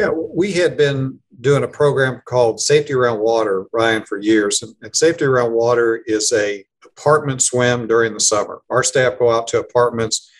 Yeah, 0.00 0.10
we 0.10 0.52
had 0.52 0.76
been 0.76 1.18
doing 1.40 1.62
a 1.62 1.68
program 1.68 2.22
called 2.24 2.60
Safety 2.60 2.94
Around 2.94 3.20
Water, 3.20 3.66
Ryan, 3.72 4.04
for 4.04 4.18
years. 4.18 4.62
And, 4.62 4.74
and 4.82 4.96
Safety 4.96 5.24
Around 5.24 5.52
Water 5.52 6.02
is 6.06 6.32
a 6.32 6.64
apartment 6.84 7.42
swim 7.42 7.86
during 7.86 8.14
the 8.14 8.20
summer. 8.20 8.62
Our 8.70 8.82
staff 8.82 9.18
go 9.18 9.30
out 9.30 9.46
to 9.48 9.60
apartments 9.60 10.30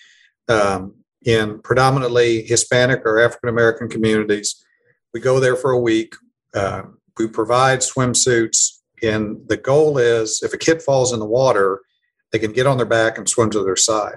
um, 0.48 0.94
in 1.24 1.60
predominantly 1.60 2.42
Hispanic 2.42 3.02
or 3.04 3.20
African 3.20 3.50
American 3.50 3.88
communities. 3.88 4.64
We 5.12 5.20
go 5.20 5.40
there 5.40 5.56
for 5.56 5.72
a 5.72 5.78
week. 5.78 6.14
Uh, 6.54 6.82
we 7.18 7.28
provide 7.28 7.80
swimsuits, 7.80 8.78
and 9.02 9.36
the 9.48 9.56
goal 9.56 9.98
is 9.98 10.42
if 10.42 10.54
a 10.54 10.58
kid 10.58 10.82
falls 10.82 11.12
in 11.12 11.18
the 11.18 11.26
water, 11.26 11.80
they 12.32 12.38
can 12.38 12.52
get 12.52 12.66
on 12.66 12.78
their 12.78 12.86
back 12.86 13.18
and 13.18 13.28
swim 13.28 13.50
to 13.50 13.62
their 13.62 13.76
side. 13.76 14.16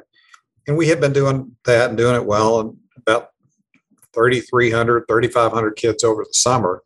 And 0.67 0.77
we 0.77 0.87
had 0.87 1.01
been 1.01 1.11
doing 1.11 1.55
that 1.65 1.89
and 1.89 1.97
doing 1.97 2.15
it 2.15 2.25
well, 2.25 2.61
and 2.61 2.77
about 2.95 3.32
3,300, 4.13 5.05
3,500 5.07 5.71
kids 5.75 6.03
over 6.03 6.23
the 6.23 6.33
summer. 6.33 6.83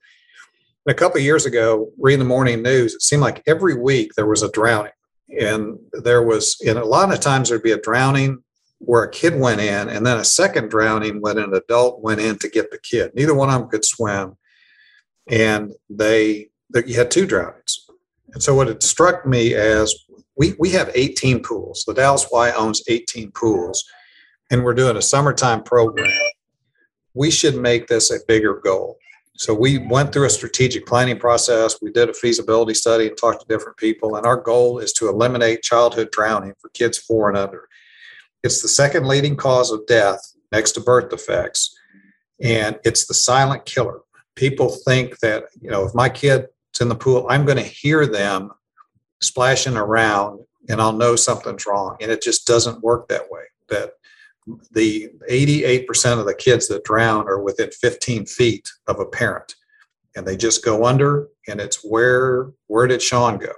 And 0.86 0.94
a 0.94 0.98
couple 0.98 1.20
years 1.20 1.46
ago, 1.46 1.92
reading 1.98 2.20
the 2.20 2.26
morning 2.26 2.62
news, 2.62 2.96
it 2.96 3.02
seemed 3.02 3.22
like 3.22 3.44
every 3.46 3.76
week 3.76 4.14
there 4.16 4.28
was 4.28 4.44
a 4.44 4.52
drowning. 4.52 4.92
And 5.40 5.78
there 5.92 6.24
was, 6.24 6.58
and 6.66 6.78
a 6.78 6.86
lot 6.86 7.14
of 7.14 7.20
times 7.20 7.50
there'd 7.50 7.62
be 7.62 7.74
a 7.74 7.82
drowning 7.82 8.44
where 8.80 9.04
a 9.04 9.12
kid 9.12 9.38
went 9.38 9.60
in, 9.60 9.90
and 9.90 10.06
then 10.06 10.18
a 10.18 10.24
second 10.24 10.70
drowning 10.70 11.20
when 11.20 11.38
an 11.38 11.54
adult 11.54 12.02
went 12.02 12.22
in 12.22 12.38
to 12.40 12.50
get 12.50 12.72
the 12.72 12.80
kid. 12.80 13.12
Neither 13.16 13.34
one 13.34 13.50
of 13.50 13.60
them 13.60 13.70
could 13.70 13.84
swim. 13.84 14.38
And 15.28 15.74
they, 15.90 16.50
you 16.86 16.96
had 16.96 17.12
two 17.12 17.26
drownings. 17.26 17.88
And 18.34 18.42
so 18.42 18.56
what 18.56 18.70
it 18.70 18.84
struck 18.84 19.26
me 19.26 19.56
as 19.56 19.94
we, 20.38 20.54
we 20.60 20.70
have 20.72 20.92
18 20.94 21.42
pools. 21.42 21.84
The 21.86 21.94
Dallas 21.94 22.28
Y 22.32 22.52
owns 22.52 22.84
18 22.88 23.32
pools, 23.32 23.84
and 24.52 24.64
we're 24.64 24.74
doing 24.74 24.96
a 24.96 25.02
summertime 25.02 25.64
program. 25.64 26.12
We 27.18 27.32
should 27.32 27.56
make 27.56 27.88
this 27.88 28.12
a 28.12 28.20
bigger 28.28 28.62
goal. 28.64 29.00
So 29.38 29.54
we 29.54 29.78
went 29.78 30.14
through 30.14 30.26
a 30.26 30.32
strategic 30.32 30.86
planning 30.86 31.20
process. 31.20 31.82
We 31.82 31.92
did 31.92 32.10
a 32.10 32.14
feasibility 32.14 32.74
study 32.74 33.08
and 33.08 33.18
talked 33.18 33.42
to 33.42 33.48
different 33.48 33.78
people. 33.78 34.16
And 34.16 34.26
our 34.26 34.38
goal 34.38 34.80
is 34.80 34.94
to 34.94 35.10
eliminate 35.10 35.62
childhood 35.62 36.10
drowning 36.12 36.54
for 36.60 36.70
kids 36.70 36.98
four 36.98 37.30
and 37.30 37.38
under. 37.38 37.68
It's 38.44 38.62
the 38.62 38.68
second 38.68 39.08
leading 39.08 39.36
cause 39.36 39.72
of 39.72 39.86
death 39.88 40.20
next 40.52 40.72
to 40.74 40.80
birth 40.80 41.10
defects. 41.10 41.76
And 42.42 42.80
it's 42.84 43.08
the 43.08 43.14
silent 43.14 43.66
killer. 43.66 44.02
People 44.36 44.70
think 44.70 45.20
that, 45.20 45.46
you 45.62 45.70
know, 45.70 45.86
if 45.86 45.94
my 45.94 46.10
kid's 46.10 46.48
in 46.80 46.90
the 46.90 46.96
pool, 46.96 47.28
I'm 47.30 47.46
going 47.46 47.58
to 47.58 47.64
hear 47.64 48.06
them 48.06 48.52
splashing 49.22 49.78
around 49.78 50.40
and 50.70 50.82
I'll 50.82 50.94
know 50.94 51.16
something's 51.16 51.66
wrong. 51.66 51.98
And 52.02 52.12
it 52.12 52.22
just 52.22 52.46
doesn't 52.46 52.84
work 52.84 53.08
that 53.08 53.30
way. 53.32 53.44
That 53.70 53.94
the 54.72 55.10
88% 55.30 56.20
of 56.20 56.26
the 56.26 56.34
kids 56.34 56.68
that 56.68 56.84
drown 56.84 57.28
are 57.28 57.42
within 57.42 57.70
15 57.72 58.26
feet 58.26 58.70
of 58.88 59.00
a 59.00 59.06
parent 59.06 59.56
and 60.16 60.26
they 60.26 60.38
just 60.38 60.64
go 60.64 60.86
under 60.86 61.28
and 61.48 61.60
it's 61.60 61.84
where 61.84 62.52
where 62.68 62.88
did 62.88 63.02
sean 63.02 63.38
go 63.38 63.52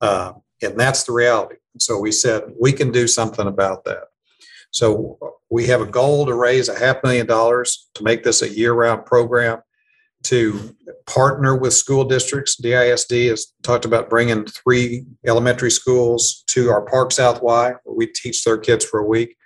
uh, 0.00 0.32
and 0.62 0.78
that's 0.78 1.04
the 1.04 1.12
reality 1.12 1.56
so 1.78 1.98
we 1.98 2.10
said 2.10 2.42
we 2.60 2.72
can 2.72 2.90
do 2.90 3.06
something 3.06 3.46
about 3.46 3.84
that 3.84 4.04
so 4.70 5.18
we 5.50 5.66
have 5.66 5.80
a 5.80 5.86
goal 5.86 6.26
to 6.26 6.34
raise 6.34 6.68
a 6.68 6.78
half 6.78 7.02
million 7.02 7.26
dollars 7.26 7.88
to 7.94 8.02
make 8.02 8.24
this 8.24 8.42
a 8.42 8.48
year-round 8.48 9.04
program 9.04 9.60
to 10.24 10.74
partner 11.06 11.56
with 11.56 11.72
school 11.72 12.04
districts. 12.04 12.56
DISD 12.56 13.28
has 13.28 13.52
talked 13.62 13.84
about 13.84 14.10
bringing 14.10 14.44
three 14.44 15.04
elementary 15.24 15.70
schools 15.70 16.42
to 16.48 16.68
our 16.68 16.82
Park 16.82 17.12
South 17.12 17.42
Y, 17.42 17.74
where 17.84 17.96
we 17.96 18.06
teach 18.08 18.42
their 18.44 18.58
kids 18.58 18.84
for 18.84 19.00
a 19.00 19.06
week. 19.06 19.36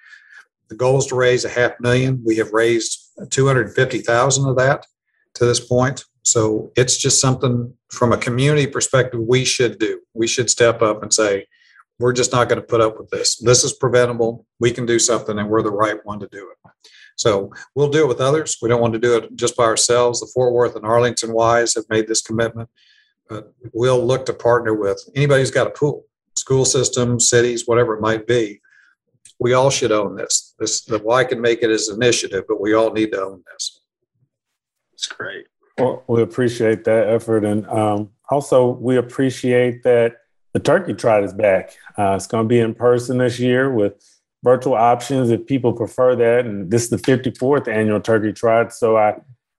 The 0.71 0.77
goal 0.77 0.99
is 0.99 1.07
to 1.07 1.17
raise 1.17 1.45
a 1.45 1.49
half 1.49 1.73
million. 1.81 2.23
We 2.25 2.37
have 2.37 2.53
raised 2.53 2.99
250,000 3.31 4.49
of 4.49 4.57
that 4.57 4.87
to 5.35 5.45
this 5.45 5.61
point. 5.61 6.05
So 6.23 6.73
it's 6.77 6.97
just 6.97 7.21
something 7.21 7.75
from 7.91 8.13
a 8.13 8.19
community 8.19 8.67
perspective 8.67 9.21
we 9.21 9.45
should 9.45 9.79
do. 9.79 10.01
We 10.15 10.27
should 10.27 10.49
step 10.49 10.81
up 10.81 11.03
and 11.03 11.13
say, 11.13 11.47
we're 11.99 12.13
just 12.13 12.33
not 12.33 12.49
going 12.49 12.61
to 12.61 12.67
put 12.67 12.81
up 12.81 12.99
with 12.99 13.11
this. 13.11 13.37
This 13.37 13.65
is 13.65 13.75
preventable. 13.75 14.47
We 14.59 14.71
can 14.71 14.87
do 14.87 14.99
something, 14.99 15.39
and 15.39 15.51
we're 15.51 15.63
the 15.63 15.71
right 15.71 15.99
one 16.05 16.21
to 16.21 16.29
do 16.29 16.51
it. 16.51 16.71
So 17.17 17.53
we'll 17.75 17.91
do 17.91 18.05
it 18.05 18.09
with 18.09 18.21
others. 18.21 18.57
We 18.63 18.71
don't 18.71 18.81
want 18.81 18.95
to 18.95 18.99
do 18.99 19.17
it 19.19 19.37
just 19.37 19.57
by 19.57 19.65
ourselves. 19.65 20.21
The 20.21 20.31
Fort 20.33 20.55
Worth 20.55 20.77
and 20.77 20.87
Arlington 20.87 21.35
Ys 21.37 21.75
have 21.75 21.85
made 21.91 22.09
this 22.09 22.23
commitment. 22.23 22.71
But 23.29 23.53
we'll 23.75 24.03
look 24.03 24.25
to 24.27 24.33
partner 24.33 24.73
with 24.73 25.03
anybody 25.15 25.43
who's 25.43 25.51
got 25.51 25.67
a 25.67 25.71
pool, 25.71 26.07
school 26.37 26.65
systems, 26.65 27.29
cities, 27.29 27.65
whatever 27.67 27.95
it 27.95 28.01
might 28.01 28.27
be. 28.27 28.63
We 29.41 29.55
all 29.55 29.71
should 29.71 29.91
own 29.91 30.17
this. 30.17 30.55
This 30.59 30.85
the 30.85 30.99
Y 30.99 31.25
can 31.25 31.41
make 31.41 31.63
it 31.63 31.71
as 31.71 31.89
initiative, 31.89 32.45
but 32.47 32.61
we 32.61 32.75
all 32.75 32.93
need 32.93 33.13
to 33.13 33.23
own 33.23 33.43
this. 33.53 33.81
It's 34.93 35.07
great. 35.07 35.47
Well, 35.79 36.05
we 36.09 36.23
appreciate 36.23 36.85
that 36.85 37.09
effort, 37.09 37.45
and 37.45 37.67
um, 37.69 38.11
also 38.31 38.69
we 38.69 38.97
appreciate 38.97 39.83
that 39.83 40.19
the 40.53 40.61
Turkey 40.61 40.95
Trot 40.95 41.25
is 41.25 41.33
back. 41.33 41.77
Uh, 41.99 42.15
it's 42.17 42.27
going 42.27 42.45
to 42.45 42.49
be 42.49 42.61
in 42.61 42.75
person 42.75 43.19
this 43.19 43.39
year 43.39 43.73
with 43.73 43.95
virtual 44.43 44.75
options 44.75 45.31
if 45.31 45.47
people 45.47 45.73
prefer 45.73 46.17
that. 46.17 46.47
And 46.47 46.71
this 46.71 46.85
is 46.85 46.91
the 46.91 46.97
54th 46.97 47.69
annual 47.69 48.01
Turkey 48.01 48.33
Trot. 48.33 48.73
So 48.73 48.97
I 48.97 49.17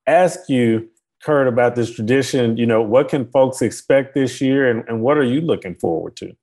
ask 0.07 0.49
you, 0.49 0.89
Curt, 1.23 1.47
about 1.47 1.75
this 1.75 1.93
tradition. 1.93 2.57
You 2.57 2.65
know, 2.65 2.81
what 2.81 3.09
can 3.09 3.29
folks 3.31 3.61
expect 3.61 4.15
this 4.15 4.41
year 4.41 4.69
and, 4.69 4.87
and 4.87 5.01
what 5.01 5.17
are 5.17 5.23
you 5.23 5.41
looking 5.41 5.75
forward 5.75 6.15
to? 6.17 6.35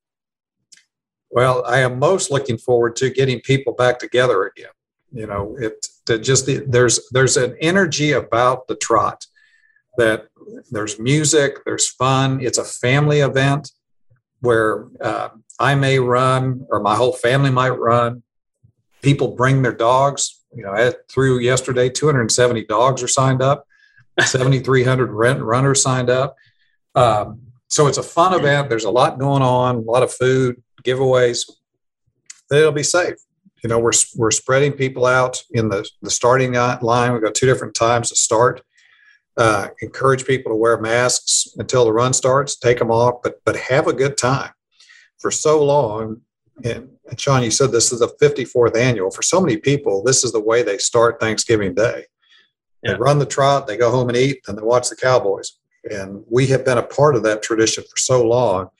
Well, 1.30 1.64
I 1.66 1.80
am 1.80 1.98
most 1.98 2.30
looking 2.30 2.58
forward 2.58 2.96
to 2.96 3.10
getting 3.10 3.40
people 3.40 3.74
back 3.74 3.98
together 3.98 4.46
again. 4.46 4.70
You 5.12 5.26
know, 5.26 5.56
it 5.58 5.86
just 6.06 6.46
the, 6.46 6.64
there's 6.66 7.08
there's 7.10 7.36
an 7.36 7.56
energy 7.60 8.12
about 8.12 8.68
the 8.68 8.76
trot 8.76 9.26
that 9.96 10.28
there's 10.70 10.98
music, 10.98 11.64
there's 11.64 11.88
fun. 11.88 12.40
It's 12.40 12.58
a 12.58 12.64
family 12.64 13.20
event 13.20 13.72
where 14.40 14.86
uh, 15.00 15.30
I 15.58 15.74
may 15.74 15.98
run 15.98 16.66
or 16.70 16.80
my 16.80 16.94
whole 16.94 17.12
family 17.12 17.50
might 17.50 17.70
run 17.70 18.22
people 19.02 19.28
bring 19.34 19.62
their 19.62 19.74
dogs. 19.74 20.42
You 20.54 20.64
know, 20.64 20.92
through 21.10 21.40
yesterday, 21.40 21.88
270 21.88 22.64
dogs 22.66 23.02
are 23.02 23.08
signed 23.08 23.42
up, 23.42 23.66
7,300 24.20 25.10
rent 25.10 25.40
runners 25.40 25.82
signed 25.82 26.10
up. 26.10 26.36
Um, 26.94 27.42
so 27.68 27.86
it's 27.86 27.98
a 27.98 28.02
fun 28.02 28.32
event. 28.34 28.68
There's 28.70 28.84
a 28.84 28.90
lot 28.90 29.18
going 29.18 29.42
on, 29.42 29.76
a 29.76 29.80
lot 29.80 30.02
of 30.02 30.12
food, 30.12 30.62
giveaways. 30.88 31.50
Then 32.50 32.60
it'll 32.60 32.72
be 32.72 32.82
safe. 32.82 33.16
You 33.62 33.68
know, 33.68 33.78
we're, 33.78 33.92
we're 34.16 34.30
spreading 34.30 34.72
people 34.72 35.04
out 35.04 35.42
in 35.50 35.68
the, 35.68 35.88
the 36.02 36.10
starting 36.10 36.52
line. 36.52 37.12
We've 37.12 37.22
got 37.22 37.34
two 37.34 37.46
different 37.46 37.74
times 37.74 38.10
to 38.10 38.16
start. 38.16 38.62
Uh, 39.36 39.68
encourage 39.82 40.24
people 40.24 40.50
to 40.50 40.56
wear 40.56 40.80
masks 40.80 41.46
until 41.56 41.84
the 41.84 41.92
run 41.92 42.12
starts, 42.12 42.56
take 42.56 42.78
them 42.78 42.90
off, 42.90 43.20
but, 43.22 43.36
but 43.44 43.56
have 43.56 43.86
a 43.86 43.92
good 43.92 44.16
time. 44.16 44.50
For 45.18 45.30
so 45.30 45.62
long, 45.62 46.22
and, 46.64 46.88
and 47.08 47.20
Sean, 47.20 47.42
you 47.42 47.50
said 47.50 47.70
this 47.70 47.92
is 47.92 48.00
the 48.00 48.08
54th 48.20 48.76
annual. 48.76 49.10
For 49.10 49.22
so 49.22 49.40
many 49.40 49.56
people, 49.56 50.02
this 50.02 50.24
is 50.24 50.32
the 50.32 50.40
way 50.40 50.62
they 50.62 50.78
start 50.78 51.20
Thanksgiving 51.20 51.74
Day. 51.74 52.06
Yeah. 52.82 52.92
They 52.92 52.98
run 52.98 53.18
the 53.18 53.26
trot, 53.26 53.66
they 53.66 53.76
go 53.76 53.90
home 53.90 54.08
and 54.08 54.16
eat, 54.16 54.40
and 54.48 54.58
they 54.58 54.62
watch 54.62 54.88
the 54.88 54.96
Cowboys. 54.96 55.52
And 55.88 56.24
we 56.28 56.48
have 56.48 56.64
been 56.64 56.78
a 56.78 56.82
part 56.82 57.14
of 57.14 57.22
that 57.22 57.42
tradition 57.42 57.84
for 57.84 57.96
so 57.96 58.24
long. 58.26 58.70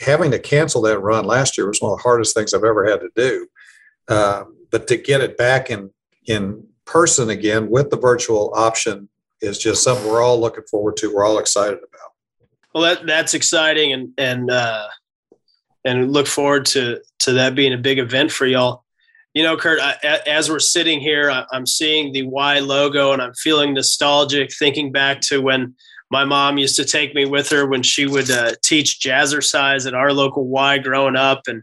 Having 0.00 0.32
to 0.32 0.38
cancel 0.38 0.82
that 0.82 0.98
run 0.98 1.24
last 1.24 1.56
year 1.56 1.68
was 1.68 1.80
one 1.80 1.92
of 1.92 1.98
the 1.98 2.02
hardest 2.02 2.34
things 2.34 2.52
I've 2.52 2.64
ever 2.64 2.88
had 2.88 3.00
to 3.00 3.10
do. 3.14 3.46
Uh, 4.08 4.44
but 4.70 4.86
to 4.88 4.96
get 4.96 5.20
it 5.20 5.36
back 5.36 5.70
in 5.70 5.90
in 6.26 6.66
person 6.84 7.30
again 7.30 7.70
with 7.70 7.90
the 7.90 7.96
virtual 7.96 8.52
option 8.54 9.08
is 9.40 9.58
just 9.58 9.82
something 9.82 10.06
we're 10.06 10.22
all 10.22 10.40
looking 10.40 10.64
forward 10.64 10.96
to. 10.96 11.14
We're 11.14 11.24
all 11.24 11.38
excited 11.38 11.78
about. 11.78 12.12
Well, 12.74 12.82
that 12.82 13.06
that's 13.06 13.34
exciting, 13.34 13.92
and 13.92 14.10
and 14.18 14.50
uh, 14.50 14.86
and 15.84 16.12
look 16.12 16.26
forward 16.26 16.66
to 16.66 17.00
to 17.20 17.32
that 17.32 17.54
being 17.54 17.72
a 17.72 17.78
big 17.78 17.98
event 17.98 18.32
for 18.32 18.46
y'all. 18.46 18.84
You 19.34 19.42
know, 19.42 19.56
Curt, 19.56 19.80
I, 19.80 20.20
as 20.26 20.48
we're 20.48 20.58
sitting 20.58 20.98
here, 20.98 21.30
I'm 21.52 21.66
seeing 21.66 22.12
the 22.12 22.22
Y 22.22 22.58
logo 22.58 23.12
and 23.12 23.20
I'm 23.20 23.34
feeling 23.34 23.74
nostalgic, 23.74 24.50
thinking 24.58 24.92
back 24.92 25.20
to 25.22 25.42
when 25.42 25.74
my 26.10 26.24
mom 26.24 26.58
used 26.58 26.76
to 26.76 26.84
take 26.84 27.14
me 27.14 27.24
with 27.24 27.48
her 27.50 27.66
when 27.66 27.82
she 27.82 28.06
would 28.06 28.30
uh, 28.30 28.52
teach 28.62 29.00
jazzercise 29.00 29.86
at 29.86 29.94
our 29.94 30.12
local 30.12 30.46
Y 30.46 30.78
growing 30.78 31.16
up. 31.16 31.42
And 31.46 31.62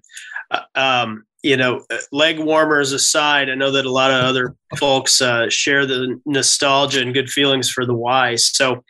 uh, 0.52 0.62
um, 0.76 1.26
you 1.44 1.58
know, 1.58 1.86
leg 2.12 2.40
warmers 2.40 2.94
aside, 2.94 3.50
I 3.50 3.56
know 3.56 3.72
that 3.72 3.86
a 3.86 3.92
lot 3.92 4.12
of 4.12 4.24
other 4.24 4.56
folks 4.78 5.22
uh, 5.22 5.50
share 5.50 5.86
the 5.86 6.20
nostalgia 6.26 7.02
and 7.02 7.14
good 7.14 7.30
feelings 7.30 7.70
for 7.70 7.86
the 7.86 7.94
Y. 7.94 8.36
So, 8.38 8.84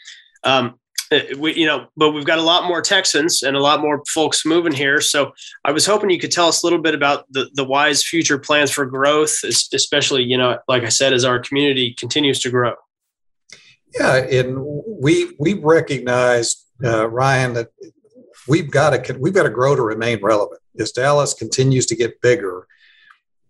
um, 0.44 0.76
uh, 1.12 1.20
we, 1.38 1.56
you 1.56 1.66
know, 1.66 1.88
but 1.98 2.12
we've 2.12 2.26
got 2.26 2.38
a 2.38 2.44
lot 2.44 2.68
more 2.68 2.82
Texans 2.82 3.44
and 3.44 3.58
a 3.58 3.60
lot 3.60 3.82
more 3.82 4.04
folks 4.08 4.46
moving 4.46 4.72
here. 4.72 5.02
So 5.02 5.34
I 5.66 5.72
was 5.72 5.86
hoping 5.86 6.10
you 6.10 6.20
could 6.20 6.32
tell 6.32 6.48
us 6.48 6.64
a 6.64 6.66
little 6.66 6.82
bit 6.82 6.96
about 6.96 7.26
the, 7.32 7.50
the 7.54 7.66
Y's 7.66 8.04
future 8.04 8.38
plans 8.38 8.72
for 8.72 8.86
growth, 8.86 9.36
especially, 9.44 10.24
you 10.24 10.38
know, 10.38 10.60
like 10.68 10.84
I 10.84 10.90
said, 10.90 11.12
as 11.12 11.26
our 11.26 11.40
community 11.40 11.96
continues 11.98 12.40
to 12.42 12.50
grow. 12.50 12.74
Yeah, 13.96 14.16
and 14.16 14.58
we 15.02 15.34
we 15.40 15.54
recognize 15.54 16.66
uh, 16.84 17.08
Ryan 17.10 17.54
that 17.54 17.70
we've 18.48 18.72
got 18.72 18.92
to 18.92 19.18
we've 19.20 19.34
got 19.34 19.44
to 19.44 19.50
grow 19.50 19.76
to 19.76 19.82
remain 19.82 20.20
relevant. 20.22 20.62
As 20.80 20.92
Dallas 20.92 21.34
continues 21.34 21.86
to 21.88 21.96
get 21.96 22.22
bigger, 22.22 22.68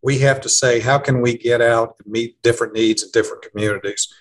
we 0.01 0.19
have 0.19 0.41
to 0.41 0.49
say 0.49 0.79
how 0.79 0.99
can 0.99 1.21
we 1.21 1.37
get 1.37 1.61
out 1.61 1.95
and 2.03 2.11
meet 2.11 2.41
different 2.41 2.73
needs 2.73 3.03
in 3.03 3.09
different 3.11 3.43
communities. 3.43 4.13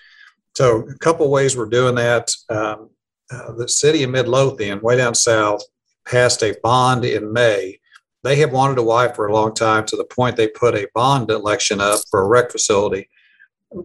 So 0.55 0.87
a 0.87 0.97
couple 0.99 1.29
ways 1.29 1.57
we're 1.57 1.65
doing 1.65 1.95
that. 1.95 2.31
Um, 2.49 2.89
uh, 3.31 3.53
the 3.53 3.67
city 3.67 4.03
of 4.03 4.11
Midlothian, 4.11 4.81
way 4.81 4.97
down 4.97 5.15
south, 5.15 5.63
passed 6.05 6.43
a 6.43 6.55
bond 6.63 7.05
in 7.05 7.33
May. 7.33 7.79
They 8.23 8.37
have 8.37 8.53
wanted 8.53 8.77
a 8.77 8.83
Y 8.83 9.09
for 9.09 9.27
a 9.27 9.33
long 9.33 9.53
time 9.53 9.85
to 9.87 9.97
the 9.97 10.05
point 10.05 10.37
they 10.37 10.47
put 10.47 10.75
a 10.75 10.87
bond 10.93 11.29
election 11.29 11.81
up 11.81 11.99
for 12.09 12.21
a 12.21 12.27
rec 12.27 12.51
facility 12.51 13.09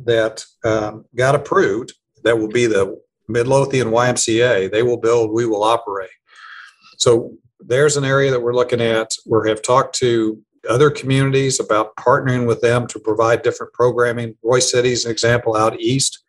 that 0.05 0.45
um, 0.65 1.07
got 1.17 1.35
approved. 1.35 1.95
That 2.29 2.39
will 2.39 2.49
be 2.49 2.67
the 2.67 3.01
Midlothian 3.27 3.89
YMCA. 3.89 4.71
They 4.71 4.83
will 4.83 4.99
build, 4.99 5.33
we 5.33 5.47
will 5.47 5.65
operate. 5.65 6.11
So 6.99 7.33
there's 7.59 7.97
an 7.97 8.05
area 8.05 8.31
that 8.31 8.41
we're 8.41 8.53
looking 8.53 8.83
at. 8.83 9.13
We 9.25 9.49
have 9.49 9.63
talked 9.63 9.97
to 10.01 10.39
other 10.69 10.91
communities 10.91 11.59
about 11.59 11.97
partnering 11.97 12.47
with 12.47 12.61
them 12.61 12.87
to 12.89 12.99
provide 12.99 13.41
different 13.41 13.73
programming. 13.73 14.37
Royse 14.45 14.65
City 14.65 14.93
is 14.93 15.07
an 15.07 15.11
example 15.11 15.57
out 15.57 15.81
east 15.81 16.23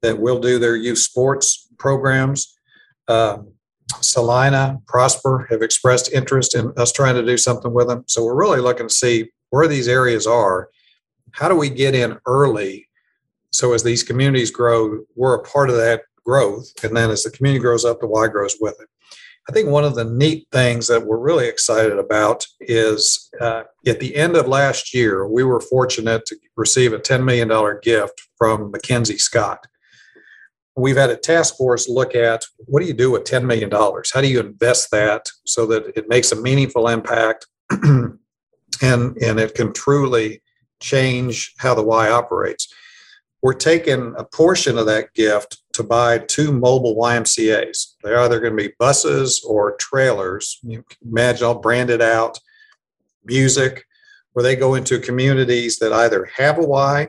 that 0.00 0.20
will 0.20 0.38
do 0.38 0.60
their 0.60 0.76
youth 0.76 0.98
sports 0.98 1.66
programs. 1.76 2.56
Um, 3.08 3.54
Celina, 4.00 4.80
Prosper 4.86 5.48
have 5.50 5.60
expressed 5.60 6.12
interest 6.12 6.54
in 6.54 6.72
us 6.76 6.92
trying 6.92 7.16
to 7.16 7.26
do 7.26 7.36
something 7.36 7.74
with 7.74 7.88
them. 7.88 8.04
So 8.06 8.24
we're 8.24 8.38
really 8.38 8.60
looking 8.60 8.86
to 8.86 8.94
see 8.94 9.32
where 9.50 9.66
these 9.66 9.88
areas 9.88 10.24
are. 10.24 10.68
How 11.32 11.48
do 11.48 11.56
we 11.56 11.68
get 11.68 11.96
in 11.96 12.20
early 12.26 12.86
so 13.52 13.74
as 13.74 13.82
these 13.82 14.02
communities 14.02 14.50
grow, 14.50 15.00
we're 15.14 15.34
a 15.34 15.42
part 15.42 15.70
of 15.70 15.76
that 15.76 16.02
growth. 16.24 16.72
And 16.82 16.96
then 16.96 17.10
as 17.10 17.22
the 17.22 17.30
community 17.30 17.60
grows 17.60 17.84
up, 17.84 18.00
the 18.00 18.06
Y 18.06 18.28
grows 18.28 18.56
with 18.60 18.76
it. 18.80 18.88
I 19.48 19.52
think 19.52 19.68
one 19.68 19.84
of 19.84 19.96
the 19.96 20.04
neat 20.04 20.46
things 20.52 20.86
that 20.86 21.04
we're 21.04 21.18
really 21.18 21.48
excited 21.48 21.98
about 21.98 22.46
is 22.60 23.28
uh, 23.40 23.64
at 23.86 23.98
the 23.98 24.14
end 24.14 24.36
of 24.36 24.46
last 24.46 24.94
year, 24.94 25.26
we 25.26 25.42
were 25.42 25.60
fortunate 25.60 26.24
to 26.26 26.36
receive 26.56 26.92
a 26.92 26.98
$10 26.98 27.24
million 27.24 27.50
gift 27.82 28.22
from 28.38 28.70
Mackenzie 28.70 29.18
Scott. 29.18 29.66
We've 30.76 30.96
had 30.96 31.10
a 31.10 31.16
task 31.16 31.56
force 31.56 31.88
look 31.88 32.14
at 32.14 32.44
what 32.60 32.80
do 32.80 32.86
you 32.86 32.94
do 32.94 33.10
with 33.10 33.24
$10 33.24 33.44
million? 33.44 33.70
How 33.70 34.20
do 34.20 34.28
you 34.28 34.40
invest 34.40 34.90
that 34.92 35.28
so 35.44 35.66
that 35.66 35.92
it 35.98 36.08
makes 36.08 36.30
a 36.32 36.40
meaningful 36.40 36.88
impact 36.88 37.46
and, 37.70 38.18
and 38.80 39.16
it 39.16 39.54
can 39.54 39.72
truly 39.72 40.40
change 40.80 41.52
how 41.58 41.74
the 41.74 41.82
Y 41.82 42.08
operates? 42.08 42.72
We're 43.42 43.54
taking 43.54 44.14
a 44.16 44.22
portion 44.22 44.78
of 44.78 44.86
that 44.86 45.14
gift 45.14 45.62
to 45.72 45.82
buy 45.82 46.18
two 46.18 46.52
mobile 46.52 46.94
YMCA's. 46.94 47.96
They're 48.02 48.20
either 48.20 48.38
going 48.38 48.56
to 48.56 48.68
be 48.68 48.74
buses 48.78 49.44
or 49.44 49.76
trailers. 49.78 50.60
You 50.62 50.84
imagine 51.04 51.46
all 51.46 51.58
branded 51.58 52.00
out, 52.00 52.38
music, 53.24 53.84
where 54.32 54.44
they 54.44 54.54
go 54.54 54.76
into 54.76 55.00
communities 55.00 55.80
that 55.80 55.92
either 55.92 56.30
have 56.36 56.58
a 56.58 56.62
Y, 56.62 57.08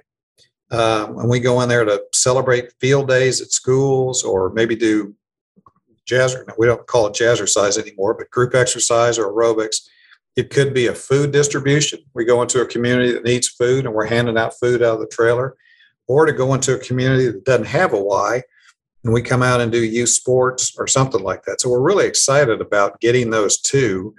um, 0.72 1.19
and 1.19 1.30
we 1.30 1.39
go 1.39 1.62
in 1.62 1.69
there 1.69 1.86
to 1.86 2.04
celebrate 2.13 2.74
field 2.80 3.08
days 3.08 3.39
at 3.39 3.52
schools, 3.52 4.24
or 4.24 4.50
maybe 4.50 4.76
do 4.76 5.13
jazz. 6.06 6.36
We 6.58 6.65
don't 6.65 6.88
call 6.88 7.06
it 7.06 7.13
jazzercise 7.13 7.78
anymore, 7.80 8.15
but 8.15 8.32
group 8.32 8.56
exercise 8.56 9.19
or 9.19 9.32
aerobics. 9.32 9.88
It 10.36 10.50
could 10.50 10.74
be 10.74 10.88
a 10.88 10.96
food 10.96 11.32
distribution. 11.32 12.00
We 12.15 12.26
go 12.26 12.41
into 12.41 12.60
a 12.60 12.65
community 12.65 13.12
that 13.12 13.24
needs 13.24 13.50
food, 13.50 13.86
and 13.86 13.93
we're 13.93 14.08
handing 14.08 14.36
out 14.36 14.58
food 14.60 14.82
out 14.82 14.96
of 14.96 15.00
the 15.00 15.08
trailer 15.08 15.56
or 16.08 16.26
to 16.26 16.34
go 16.34 16.54
into 16.54 16.76
a 16.76 16.80
community 16.80 17.26
that 17.28 17.46
doesn't 17.46 17.66
have 17.66 17.94
a 17.94 18.02
Y 18.02 18.42
and 19.04 19.13
we 19.13 19.22
come 19.22 19.44
out 19.44 19.62
and 19.62 19.72
do 19.72 19.84
youth 19.84 20.10
sports 20.10 20.76
or 20.78 20.88
something 20.88 21.22
like 21.22 21.44
that. 21.44 21.60
So 21.60 21.70
we're 21.70 21.82
really 21.82 22.08
excited 22.08 22.62
about 22.62 23.00
getting 23.02 23.30
those 23.30 23.60
two. 23.60 24.16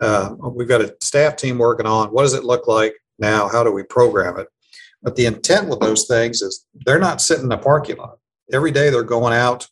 Uh, 0.00 0.34
we've 0.38 0.68
got 0.68 0.82
a 0.82 0.94
staff 1.00 1.36
team 1.36 1.58
working 1.58 1.86
on 1.86 2.08
what 2.08 2.22
does 2.22 2.34
it 2.34 2.44
look 2.44 2.66
like 2.66 2.94
now? 3.18 3.48
How 3.48 3.64
do 3.64 3.72
we 3.72 3.82
program 3.82 4.38
it? 4.38 4.48
But 5.02 5.16
the 5.16 5.26
intent 5.26 5.68
with 5.68 5.80
those 5.80 6.06
things 6.06 6.42
is 6.42 6.66
they're 6.84 6.98
not 6.98 7.20
sitting 7.20 7.46
in 7.46 7.52
a 7.52 7.58
parking 7.58 7.96
lot. 7.96 8.18
Every 8.52 8.70
day 8.70 8.90
they're 8.90 9.02
going 9.02 9.32
out 9.32 9.66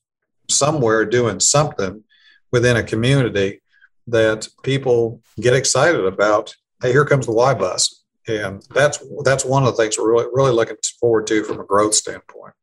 somewhere 0.49 1.05
doing 1.05 1.41
something 1.41 2.03
within 2.51 2.77
a 2.77 2.83
community 2.83 3.61
that 4.07 4.49
people 4.63 5.21
get 5.39 5.55
excited 5.55 6.05
about. 6.05 6.55
Hey, 6.81 6.93
here 6.93 7.05
comes 7.05 7.27
the 7.27 7.33
Y 7.33 7.53
bus. 7.55 8.03
And 8.29 8.63
that's 8.75 9.03
that's 9.25 9.45
one 9.45 9.65
of 9.65 9.75
the 9.75 9.83
things 9.83 9.99
we're 9.99 10.11
really 10.11 10.27
really 10.33 10.53
looking 10.53 10.77
forward 11.01 11.27
to 11.29 11.45
from 11.45 11.61
a 11.61 11.65
growth 11.65 11.95
standpoint. 11.95 12.55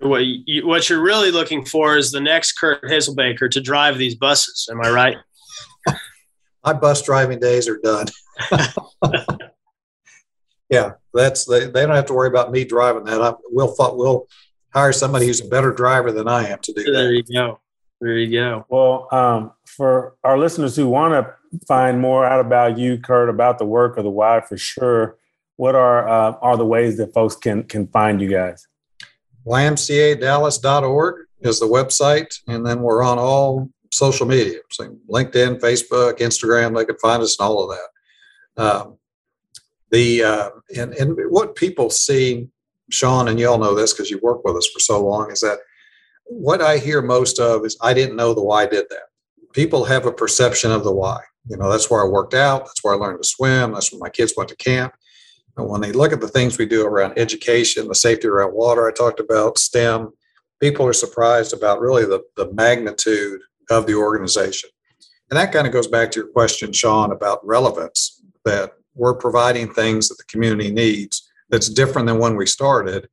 What, 0.00 0.24
you, 0.24 0.66
what 0.66 0.88
you're 0.88 1.02
really 1.02 1.30
looking 1.30 1.64
for 1.64 1.98
is 1.98 2.10
the 2.10 2.22
next 2.22 2.52
Curt 2.52 2.82
Hazelbaker 2.84 3.50
to 3.50 3.60
drive 3.60 3.98
these 3.98 4.14
buses. 4.14 4.66
Am 4.70 4.80
I 4.80 4.90
right? 4.90 5.16
My 6.64 6.72
bus 6.72 7.02
driving 7.02 7.38
days 7.38 7.68
are 7.68 7.78
done. 7.78 8.06
yeah, 10.70 10.92
that's 11.12 11.44
they, 11.44 11.66
they 11.66 11.84
don't 11.84 11.94
have 11.94 12.06
to 12.06 12.14
worry 12.14 12.28
about 12.28 12.50
me 12.50 12.64
driving 12.64 13.04
that. 13.04 13.20
I, 13.20 13.34
we'll 13.50 13.74
we'll 13.78 14.26
hire 14.72 14.92
somebody 14.92 15.26
who's 15.26 15.44
a 15.44 15.48
better 15.48 15.72
driver 15.72 16.12
than 16.12 16.28
I 16.28 16.48
am 16.48 16.60
to 16.60 16.72
do 16.72 16.82
there 16.82 16.92
that. 16.92 16.98
There 16.98 17.12
you 17.12 17.22
go. 17.22 17.60
There 18.00 18.16
you 18.16 18.40
go. 18.40 18.64
Well, 18.70 19.08
um, 19.12 19.52
for 19.66 20.14
our 20.24 20.38
listeners 20.38 20.76
who 20.76 20.88
want 20.88 21.12
to 21.12 21.34
find 21.66 22.00
more 22.00 22.24
out 22.24 22.40
about 22.40 22.78
you, 22.78 22.98
Curt, 22.98 23.28
about 23.28 23.58
the 23.58 23.64
work 23.64 23.96
of 23.96 24.04
the 24.04 24.10
Y 24.10 24.40
for 24.48 24.56
sure, 24.56 25.16
what 25.56 25.74
are 25.74 26.08
uh, 26.08 26.32
are 26.40 26.56
the 26.56 26.66
ways 26.66 26.96
that 26.96 27.12
folks 27.12 27.36
can 27.36 27.64
can 27.64 27.86
find 27.88 28.20
you 28.20 28.30
guys? 28.30 28.66
ymcadallas.org 29.46 31.26
is 31.40 31.60
the 31.60 31.66
website, 31.66 32.34
and 32.46 32.64
then 32.66 32.82
we're 32.82 33.02
on 33.02 33.18
all 33.18 33.70
social 33.92 34.26
media, 34.26 34.58
so 34.70 34.96
LinkedIn, 35.10 35.60
Facebook, 35.60 36.18
Instagram. 36.18 36.76
They 36.76 36.84
can 36.84 36.98
find 36.98 37.22
us 37.22 37.38
and 37.38 37.46
all 37.48 37.70
of 37.70 37.76
that. 37.76 38.62
Um, 38.62 38.98
the 39.90 40.22
uh, 40.22 40.50
and 40.76 40.94
and 40.94 41.18
what 41.30 41.56
people 41.56 41.90
see, 41.90 42.48
Sean, 42.90 43.28
and 43.28 43.40
you 43.40 43.48
all 43.48 43.58
know 43.58 43.74
this 43.74 43.92
because 43.92 44.10
you 44.10 44.20
worked 44.22 44.44
with 44.44 44.56
us 44.56 44.68
for 44.72 44.80
so 44.80 45.04
long, 45.04 45.30
is 45.30 45.40
that 45.40 45.58
what 46.26 46.62
I 46.62 46.78
hear 46.78 47.02
most 47.02 47.38
of 47.40 47.64
is 47.64 47.76
I 47.82 47.92
didn't 47.92 48.16
know 48.16 48.34
the 48.34 48.44
Y 48.44 48.66
did 48.66 48.86
that. 48.90 49.09
People 49.52 49.84
have 49.84 50.06
a 50.06 50.12
perception 50.12 50.70
of 50.70 50.84
the 50.84 50.92
Y. 50.92 51.20
You 51.48 51.56
know, 51.56 51.70
that's 51.70 51.90
where 51.90 52.02
I 52.02 52.08
worked 52.08 52.34
out. 52.34 52.66
That's 52.66 52.82
where 52.84 52.94
I 52.94 52.96
learned 52.96 53.22
to 53.22 53.28
swim. 53.28 53.72
That's 53.72 53.92
where 53.92 53.98
my 53.98 54.10
kids 54.10 54.34
went 54.36 54.48
to 54.50 54.56
camp. 54.56 54.94
And 55.56 55.68
when 55.68 55.80
they 55.80 55.92
look 55.92 56.12
at 56.12 56.20
the 56.20 56.28
things 56.28 56.58
we 56.58 56.66
do 56.66 56.86
around 56.86 57.18
education, 57.18 57.88
the 57.88 57.94
safety 57.94 58.28
around 58.28 58.54
water, 58.54 58.88
I 58.88 58.92
talked 58.92 59.20
about 59.20 59.58
STEM, 59.58 60.12
people 60.60 60.86
are 60.86 60.92
surprised 60.92 61.52
about 61.52 61.80
really 61.80 62.04
the, 62.04 62.22
the 62.36 62.52
magnitude 62.52 63.40
of 63.70 63.86
the 63.86 63.94
organization. 63.94 64.70
And 65.30 65.38
that 65.38 65.52
kind 65.52 65.66
of 65.66 65.72
goes 65.72 65.86
back 65.86 66.10
to 66.12 66.20
your 66.20 66.28
question, 66.28 66.72
Sean, 66.72 67.12
about 67.12 67.44
relevance, 67.46 68.22
that 68.44 68.72
we're 68.94 69.14
providing 69.14 69.72
things 69.72 70.08
that 70.08 70.18
the 70.18 70.24
community 70.24 70.70
needs 70.70 71.28
that's 71.50 71.68
different 71.68 72.06
than 72.06 72.18
when 72.18 72.36
we 72.36 72.46
started. 72.46 73.08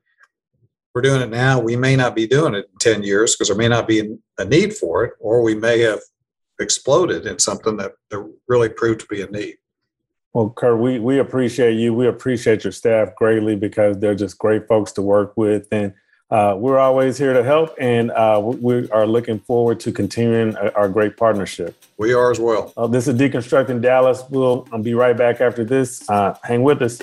We're 0.94 1.02
doing 1.02 1.22
it 1.22 1.30
now. 1.30 1.60
We 1.60 1.76
may 1.76 1.96
not 1.96 2.16
be 2.16 2.28
doing 2.28 2.56
it 2.56 2.70
in 2.72 2.78
10 2.80 3.04
years 3.04 3.36
because 3.36 3.50
there 3.50 3.58
may 3.58 3.68
not 3.68 3.88
be 3.88 4.18
a 4.38 4.46
need 4.46 4.74
for 4.74 5.04
it, 5.04 5.14
or 5.20 5.44
we 5.44 5.54
may 5.54 5.80
have 5.82 6.00
exploded 6.60 7.26
in 7.26 7.40
something 7.40 7.78
that, 7.78 7.94
that 8.10 8.34
really 8.48 8.70
proved 8.70 9.02
to 9.02 9.06
be 9.08 9.22
a 9.22 9.28
need. 9.28 9.58
Well, 10.34 10.50
Curt, 10.50 10.80
we, 10.80 11.00
we 11.00 11.20
appreciate 11.20 11.74
you. 11.74 11.94
We 11.94 12.08
appreciate 12.08 12.64
your 12.64 12.74
staff 12.74 13.16
greatly 13.16 13.56
because 13.56 13.98
they're 13.98 14.16
just 14.16 14.38
great 14.38 14.68
folks 14.68 14.92
to 14.94 15.02
work 15.02 15.36
with. 15.36 15.68
And 15.72 15.94
uh, 16.30 16.56
we're 16.58 16.78
always 16.78 17.18
here 17.18 17.34
to 17.34 17.44
help. 17.44 17.74
And 17.80 18.12
uh, 18.12 18.40
we 18.44 18.90
are 18.92 19.08
looking 19.08 19.40
forward 19.40 19.80
to 19.82 19.92
continuing 19.92 20.56
our 20.58 20.90
great 20.90 21.18
partnership. 21.18 21.76
We 21.98 22.14
are 22.14 22.30
as 22.30 22.40
well. 22.40 22.74
Uh, 22.76 22.88
this 22.88 23.08
is 23.08 23.16
Deconstructing 23.16 23.82
Dallas. 23.82 24.24
We'll 24.30 24.68
be 24.82 24.94
right 24.94 25.18
back 25.18 25.42
after 25.42 25.64
this. 25.64 26.08
Uh, 26.10 26.38
hang 26.44 26.64
with 26.64 26.82
us. 26.82 27.02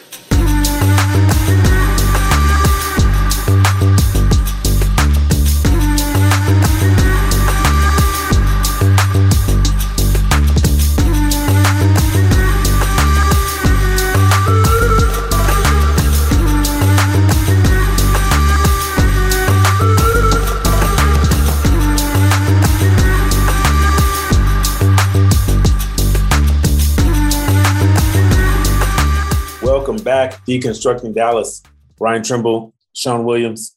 Back, 30.25 30.47
Deconstructing 30.47 31.15
Dallas, 31.15 31.63
Ryan 32.01 32.23
Trimble, 32.23 32.75
Sean 32.95 33.25
Williams. 33.25 33.77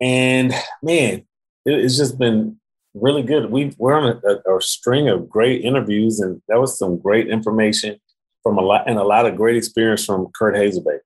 And 0.00 0.54
man, 0.80 1.26
it's 1.66 1.96
just 1.96 2.18
been 2.18 2.60
really 2.94 3.24
good. 3.24 3.50
We 3.50 3.74
we're 3.76 3.94
on 3.94 4.20
a, 4.24 4.56
a, 4.56 4.62
string 4.62 5.08
of 5.08 5.28
great 5.28 5.64
interviews, 5.64 6.20
and 6.20 6.40
that 6.48 6.60
was 6.60 6.78
some 6.78 6.98
great 6.98 7.28
information 7.28 7.98
from 8.44 8.58
a 8.58 8.60
lot 8.60 8.88
and 8.88 8.96
a 8.96 9.02
lot 9.02 9.26
of 9.26 9.36
great 9.36 9.56
experience 9.56 10.04
from 10.04 10.28
Curt 10.38 10.54
Hazelbaker. 10.54 11.00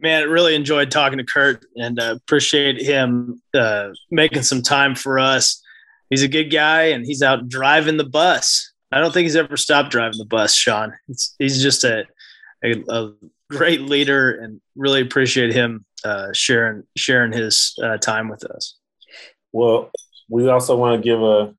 Man, 0.00 0.22
I 0.22 0.26
really 0.26 0.54
enjoyed 0.54 0.92
talking 0.92 1.18
to 1.18 1.24
Curt 1.24 1.64
and 1.76 1.98
uh, 1.98 2.14
appreciate 2.16 2.80
him 2.80 3.42
uh, 3.52 3.88
making 4.12 4.42
some 4.42 4.62
time 4.62 4.94
for 4.94 5.18
us. 5.18 5.60
He's 6.08 6.22
a 6.22 6.28
good 6.28 6.52
guy, 6.52 6.84
and 6.84 7.04
he's 7.04 7.20
out 7.20 7.48
driving 7.48 7.96
the 7.96 8.08
bus. 8.08 8.72
I 8.92 9.00
don't 9.00 9.12
think 9.12 9.24
he's 9.24 9.36
ever 9.36 9.56
stopped 9.56 9.90
driving 9.90 10.18
the 10.18 10.24
bus, 10.24 10.54
Sean. 10.54 10.94
It's, 11.08 11.34
he's 11.38 11.60
just 11.60 11.82
a, 11.82 12.04
a, 12.64 12.82
a 12.88 13.12
great 13.50 13.82
leader, 13.82 14.32
and 14.32 14.60
really 14.76 15.00
appreciate 15.00 15.52
him 15.52 15.84
uh, 16.04 16.32
sharing 16.32 16.84
sharing 16.96 17.32
his 17.32 17.74
uh, 17.82 17.96
time 17.98 18.28
with 18.28 18.44
us. 18.44 18.76
Well, 19.52 19.90
we 20.28 20.48
also 20.48 20.76
want 20.76 21.02
to 21.02 21.04
give 21.04 21.22
a, 21.22 21.54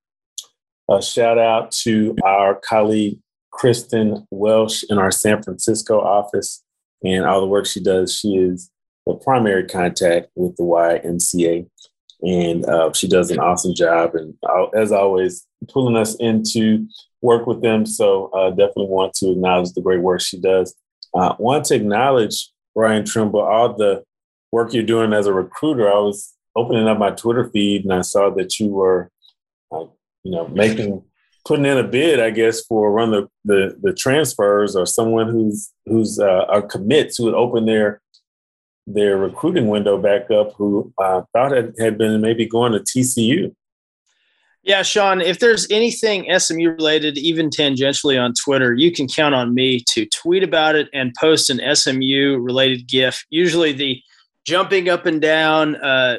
a 0.91 1.01
shout 1.01 1.37
out 1.37 1.71
to 1.83 2.15
our 2.23 2.55
colleague 2.55 3.19
Kristen 3.51 4.27
Welsh 4.31 4.83
in 4.89 4.97
our 4.97 5.11
San 5.11 5.41
Francisco 5.41 5.99
office 5.99 6.63
and 7.03 7.25
all 7.25 7.41
the 7.41 7.47
work 7.47 7.65
she 7.65 7.81
does. 7.81 8.15
She 8.15 8.35
is 8.35 8.69
the 9.05 9.15
primary 9.15 9.65
contact 9.65 10.29
with 10.35 10.55
the 10.57 10.63
YMCA, 10.63 11.67
and 12.21 12.65
uh, 12.65 12.93
she 12.93 13.07
does 13.07 13.31
an 13.31 13.39
awesome 13.39 13.73
job. 13.73 14.11
And 14.15 14.35
as 14.75 14.91
always, 14.91 15.45
pulling 15.67 15.97
us 15.97 16.15
into 16.15 16.87
work 17.21 17.47
with 17.47 17.61
them. 17.61 17.85
So 17.85 18.27
uh, 18.27 18.49
definitely 18.51 18.87
want 18.87 19.13
to 19.15 19.31
acknowledge 19.31 19.73
the 19.73 19.81
great 19.81 20.01
work 20.01 20.21
she 20.21 20.39
does. 20.39 20.75
Uh, 21.13 21.35
want 21.39 21.65
to 21.65 21.75
acknowledge 21.75 22.49
Ryan 22.75 23.05
Trimble, 23.05 23.41
all 23.41 23.73
the 23.73 24.03
work 24.51 24.73
you're 24.73 24.83
doing 24.83 25.13
as 25.13 25.27
a 25.27 25.33
recruiter. 25.33 25.89
I 25.89 25.97
was 25.99 26.33
opening 26.55 26.87
up 26.87 26.97
my 26.97 27.11
Twitter 27.11 27.49
feed 27.49 27.83
and 27.83 27.93
I 27.93 28.01
saw 28.01 28.29
that 28.31 28.59
you 28.59 28.67
were, 28.67 29.11
uh, 29.71 29.85
you 30.23 30.31
know, 30.31 30.47
making 30.47 31.03
putting 31.45 31.65
in 31.65 31.77
a 31.77 31.83
bid, 31.83 32.19
I 32.19 32.29
guess, 32.29 32.65
for 32.65 32.91
run 32.91 33.11
the 33.11 33.27
the, 33.45 33.77
the 33.81 33.93
transfers 33.93 34.75
or 34.75 34.85
someone 34.85 35.29
who's 35.29 35.71
who's 35.85 36.19
uh, 36.19 36.45
are 36.47 36.61
commits 36.61 37.17
who 37.17 37.25
would 37.25 37.33
open 37.33 37.65
their 37.65 38.01
their 38.85 39.17
recruiting 39.17 39.67
window 39.67 40.01
back 40.01 40.31
up 40.31 40.53
who 40.53 40.91
uh, 40.97 41.21
thought 41.33 41.53
it 41.53 41.75
had 41.79 41.97
been 41.97 42.21
maybe 42.21 42.45
going 42.45 42.71
to 42.71 42.79
TCU. 42.79 43.53
Yeah, 44.63 44.83
Sean, 44.83 45.21
if 45.21 45.39
there's 45.39 45.65
anything 45.71 46.27
SMU 46.37 46.71
related, 46.71 47.17
even 47.17 47.49
tangentially 47.49 48.21
on 48.21 48.33
Twitter, 48.33 48.73
you 48.73 48.91
can 48.91 49.07
count 49.07 49.33
on 49.33 49.53
me 49.53 49.83
to 49.89 50.05
tweet 50.07 50.43
about 50.43 50.75
it 50.75 50.89
and 50.93 51.13
post 51.17 51.49
an 51.49 51.61
SMU 51.75 52.37
related 52.39 52.87
GIF. 52.87 53.25
Usually 53.29 53.71
the 53.71 54.01
jumping 54.45 54.89
up 54.89 55.05
and 55.05 55.21
down, 55.21 55.75
uh, 55.77 56.17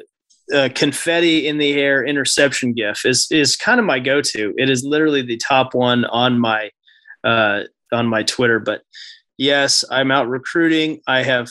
uh, 0.54 0.68
confetti 0.74 1.46
in 1.46 1.58
the 1.58 1.74
air 1.74 2.04
interception 2.04 2.72
gif 2.72 3.04
is 3.04 3.28
is 3.30 3.56
kind 3.56 3.78
of 3.78 3.86
my 3.86 3.98
go-to. 3.98 4.54
It 4.56 4.68
is 4.68 4.84
literally 4.84 5.22
the 5.22 5.36
top 5.36 5.74
one 5.74 6.04
on 6.06 6.38
my 6.38 6.70
uh, 7.24 7.64
on 7.92 8.06
my 8.06 8.22
Twitter. 8.22 8.58
But 8.58 8.82
yes, 9.38 9.84
I'm 9.90 10.10
out 10.10 10.28
recruiting. 10.28 11.00
I 11.06 11.22
have 11.22 11.50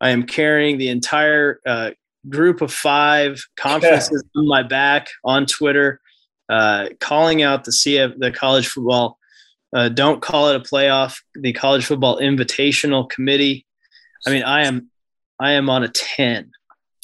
I 0.00 0.10
am 0.10 0.24
carrying 0.24 0.78
the 0.78 0.88
entire 0.88 1.60
uh, 1.66 1.90
group 2.28 2.60
of 2.60 2.72
five 2.72 3.42
conferences 3.56 4.22
yeah. 4.34 4.40
on 4.40 4.48
my 4.48 4.62
back 4.62 5.08
on 5.24 5.46
Twitter, 5.46 6.00
uh, 6.48 6.88
calling 7.00 7.42
out 7.42 7.64
the 7.64 7.70
CF 7.70 8.18
the 8.18 8.30
college 8.30 8.68
football. 8.68 9.18
Uh, 9.74 9.88
don't 9.88 10.22
call 10.22 10.50
it 10.50 10.56
a 10.56 10.60
playoff. 10.60 11.20
The 11.34 11.52
college 11.52 11.84
football 11.84 12.18
invitational 12.18 13.08
committee. 13.08 13.66
I 14.26 14.30
mean, 14.30 14.42
I 14.42 14.64
am 14.64 14.90
I 15.40 15.52
am 15.52 15.68
on 15.68 15.82
a 15.82 15.88
ten. 15.88 16.50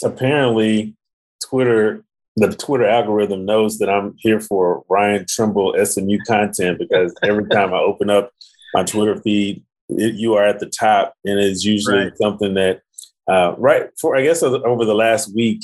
Apparently, 0.05 0.95
Twitter, 1.43 2.05
the 2.37 2.55
Twitter 2.55 2.87
algorithm 2.87 3.45
knows 3.45 3.79
that 3.79 3.91
I'm 3.91 4.15
here 4.19 4.41
for 4.41 4.85
Ryan 4.89 5.27
Trimble 5.29 5.75
SMU 5.85 6.19
content 6.27 6.79
because 6.79 7.15
every 7.23 7.49
time 7.51 7.75
I 7.75 7.79
open 7.79 8.09
up 8.09 8.31
my 8.75 8.85
Twitter 8.85 9.21
feed, 9.21 9.63
it, 9.89 10.15
you 10.15 10.35
are 10.35 10.45
at 10.45 10.61
the 10.61 10.67
top, 10.67 11.15
and 11.25 11.39
it's 11.39 11.65
usually 11.65 12.05
right. 12.05 12.17
something 12.17 12.55
that, 12.55 12.83
uh, 13.29 13.55
right 13.59 13.89
for 14.01 14.17
I 14.17 14.23
guess 14.23 14.43
over 14.43 14.85
the 14.85 14.95
last 14.95 15.35
week, 15.35 15.63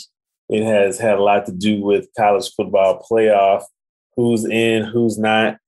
it 0.48 0.64
has 0.64 0.98
had 0.98 1.18
a 1.18 1.22
lot 1.22 1.46
to 1.46 1.52
do 1.52 1.82
with 1.82 2.08
college 2.16 2.50
football 2.56 3.04
playoff, 3.10 3.64
who's 4.16 4.44
in, 4.44 4.84
who's 4.84 5.18
not. 5.18 5.58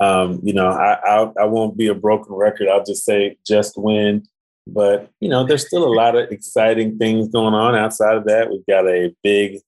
Um, 0.00 0.40
you 0.44 0.52
know, 0.52 0.68
I, 0.68 0.94
I 1.04 1.32
I 1.40 1.44
won't 1.44 1.76
be 1.76 1.88
a 1.88 1.94
broken 1.94 2.34
record. 2.34 2.68
I'll 2.68 2.84
just 2.84 3.04
say 3.04 3.36
just 3.46 3.74
win. 3.76 4.24
But 4.66 5.10
you 5.20 5.28
know, 5.28 5.44
there's 5.44 5.66
still 5.66 5.84
a 5.84 5.92
lot 5.92 6.14
of 6.14 6.30
exciting 6.30 6.98
things 6.98 7.28
going 7.28 7.54
on 7.54 7.74
outside 7.74 8.16
of 8.16 8.24
that. 8.26 8.50
We've 8.50 8.66
got 8.66 8.86
a 8.86 9.14
big 9.22 9.60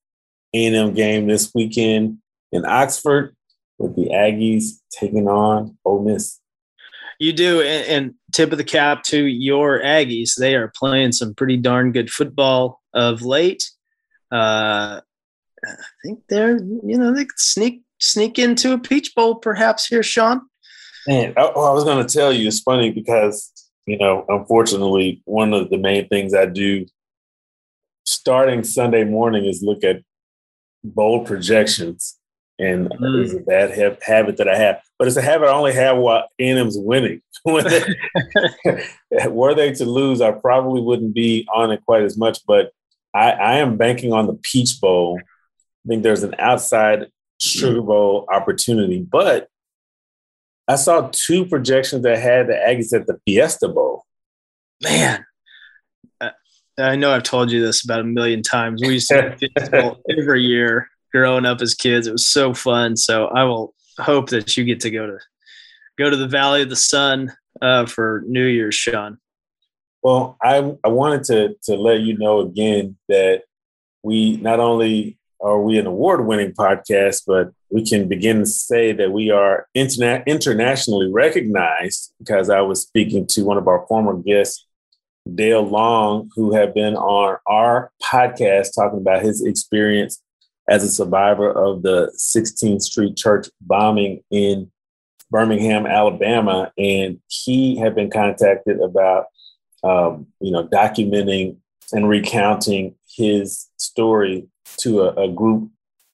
A&M 0.53 0.93
game 0.93 1.27
this 1.27 1.51
weekend 1.53 2.19
in 2.51 2.65
Oxford 2.65 3.35
with 3.77 3.95
the 3.95 4.09
Aggies 4.09 4.79
taking 4.91 5.27
on 5.27 5.77
Ole 5.83 6.03
Miss. 6.03 6.39
You 7.19 7.33
do, 7.33 7.61
and, 7.61 7.87
and, 7.87 8.13
tip 8.31 8.51
of 8.51 8.57
the 8.57 8.63
cap 8.63 9.03
to 9.03 9.25
your 9.25 9.79
Aggies. 9.81 10.35
They 10.35 10.55
are 10.55 10.71
playing 10.75 11.11
some 11.11 11.35
pretty 11.35 11.57
darn 11.57 11.91
good 11.91 12.09
football 12.09 12.81
of 12.93 13.21
late. 13.21 13.69
Uh, 14.31 15.01
I 15.63 15.75
think 16.03 16.21
they're, 16.29 16.57
you 16.57 16.97
know, 16.97 17.13
they 17.13 17.27
sneak 17.35 17.83
sneak 17.99 18.39
into 18.39 18.73
a 18.73 18.79
Peach 18.79 19.13
Bowl 19.15 19.35
perhaps 19.35 19.85
here, 19.85 20.03
Sean. 20.03 20.41
Man, 21.07 21.33
I, 21.37 21.41
I 21.41 21.71
was 21.71 21.83
going 21.83 22.05
to 22.05 22.13
tell 22.13 22.31
you. 22.31 22.47
It's 22.47 22.61
funny 22.61 22.91
because 22.91 23.51
you 23.85 23.97
know, 23.97 24.25
unfortunately, 24.29 25.21
one 25.25 25.53
of 25.53 25.69
the 25.69 25.77
main 25.77 26.07
things 26.07 26.33
I 26.33 26.45
do 26.45 26.85
starting 28.05 28.63
Sunday 28.63 29.03
morning 29.03 29.45
is 29.45 29.63
look 29.63 29.83
at 29.83 30.01
bowl 30.83 31.25
projections. 31.25 32.17
And 32.59 32.89
mm. 32.89 33.23
it's 33.23 33.33
a 33.33 33.39
bad 33.39 33.75
ha- 33.75 33.97
habit 34.03 34.37
that 34.37 34.47
I 34.47 34.55
have, 34.55 34.81
but 34.99 35.07
it's 35.07 35.17
a 35.17 35.21
habit 35.21 35.47
I 35.47 35.51
only 35.51 35.73
have 35.73 35.97
while 35.97 36.27
A&M's 36.37 36.77
winning. 36.77 37.21
were 37.45 37.63
they 39.55 39.73
to 39.73 39.85
lose, 39.85 40.21
I 40.21 40.31
probably 40.31 40.81
wouldn't 40.81 41.15
be 41.15 41.47
on 41.55 41.71
it 41.71 41.83
quite 41.85 42.03
as 42.03 42.17
much. 42.17 42.39
But 42.45 42.71
I, 43.13 43.31
I 43.31 43.57
am 43.57 43.77
banking 43.77 44.13
on 44.13 44.27
the 44.27 44.33
Peach 44.33 44.79
Bowl. 44.79 45.19
I 45.19 45.87
think 45.87 46.03
there's 46.03 46.23
an 46.23 46.35
outside 46.39 47.07
Sugar 47.39 47.81
Bowl 47.81 48.27
opportunity, 48.31 48.99
but 48.99 49.47
I 50.67 50.75
saw 50.75 51.09
two 51.11 51.45
projections 51.45 52.03
that 52.03 52.19
had 52.19 52.47
the 52.47 52.53
Aggies 52.53 52.93
at 52.93 53.07
the 53.07 53.19
Fiesta 53.25 53.67
Bowl. 53.67 54.05
Man, 54.81 55.25
I 56.77 56.95
know 56.95 57.11
I've 57.11 57.23
told 57.23 57.51
you 57.51 57.61
this 57.61 57.83
about 57.83 57.99
a 57.99 58.05
million 58.05 58.41
times. 58.41 58.81
We 58.81 58.93
used 58.93 59.09
to 59.09 59.35
Fiesta 59.37 59.69
Bowl 59.71 60.01
every 60.17 60.43
year 60.43 60.89
growing 61.11 61.45
up 61.45 61.61
as 61.61 61.75
kids. 61.75 62.07
It 62.07 62.11
was 62.11 62.27
so 62.27 62.53
fun. 62.53 62.95
So 62.95 63.27
I 63.27 63.43
will 63.43 63.73
hope 63.99 64.29
that 64.29 64.55
you 64.55 64.63
get 64.63 64.79
to 64.81 64.91
go 64.91 65.07
to 65.07 65.17
go 65.97 66.09
to 66.09 66.15
the 66.15 66.27
Valley 66.27 66.61
of 66.61 66.69
the 66.69 66.75
Sun 66.75 67.31
uh, 67.61 67.85
for 67.85 68.23
New 68.27 68.45
Year's, 68.45 68.75
Sean. 68.75 69.17
Well, 70.01 70.37
I 70.41 70.75
I 70.83 70.89
wanted 70.89 71.23
to 71.25 71.55
to 71.63 71.75
let 71.75 72.01
you 72.01 72.17
know 72.17 72.39
again 72.39 72.97
that 73.07 73.43
we 74.03 74.37
not 74.37 74.59
only 74.59 75.17
are 75.41 75.61
we 75.61 75.77
an 75.77 75.87
award 75.87 76.25
winning 76.25 76.53
podcast, 76.53 77.23
but 77.25 77.51
we 77.69 77.85
can 77.85 78.07
begin 78.07 78.39
to 78.39 78.45
say 78.45 78.91
that 78.93 79.11
we 79.11 79.31
are 79.31 79.67
interna- 79.75 80.25
internationally 80.25 81.11
recognized 81.11 82.13
because 82.19 82.49
I 82.49 82.61
was 82.61 82.81
speaking 82.81 83.25
to 83.27 83.43
one 83.43 83.57
of 83.57 83.67
our 83.67 83.85
former 83.87 84.17
guests, 84.17 84.67
Dale 85.33 85.63
Long, 85.63 86.29
who 86.35 86.53
had 86.53 86.73
been 86.73 86.95
on 86.95 87.37
our 87.47 87.91
podcast 88.03 88.75
talking 88.75 88.99
about 88.99 89.23
his 89.23 89.43
experience 89.43 90.21
as 90.67 90.83
a 90.83 90.89
survivor 90.89 91.51
of 91.51 91.81
the 91.81 92.11
16th 92.17 92.81
Street 92.81 93.15
Church 93.15 93.47
bombing 93.61 94.23
in 94.29 94.71
Birmingham, 95.31 95.85
Alabama. 95.85 96.71
And 96.77 97.19
he 97.27 97.77
had 97.77 97.95
been 97.95 98.11
contacted 98.11 98.79
about, 98.79 99.25
um, 99.83 100.27
you 100.39 100.51
know, 100.51 100.67
documenting 100.67 101.57
and 101.91 102.07
recounting 102.07 102.95
his 103.15 103.67
story 103.77 104.47
to 104.77 105.01
a, 105.01 105.23
a 105.23 105.31
group 105.31 105.69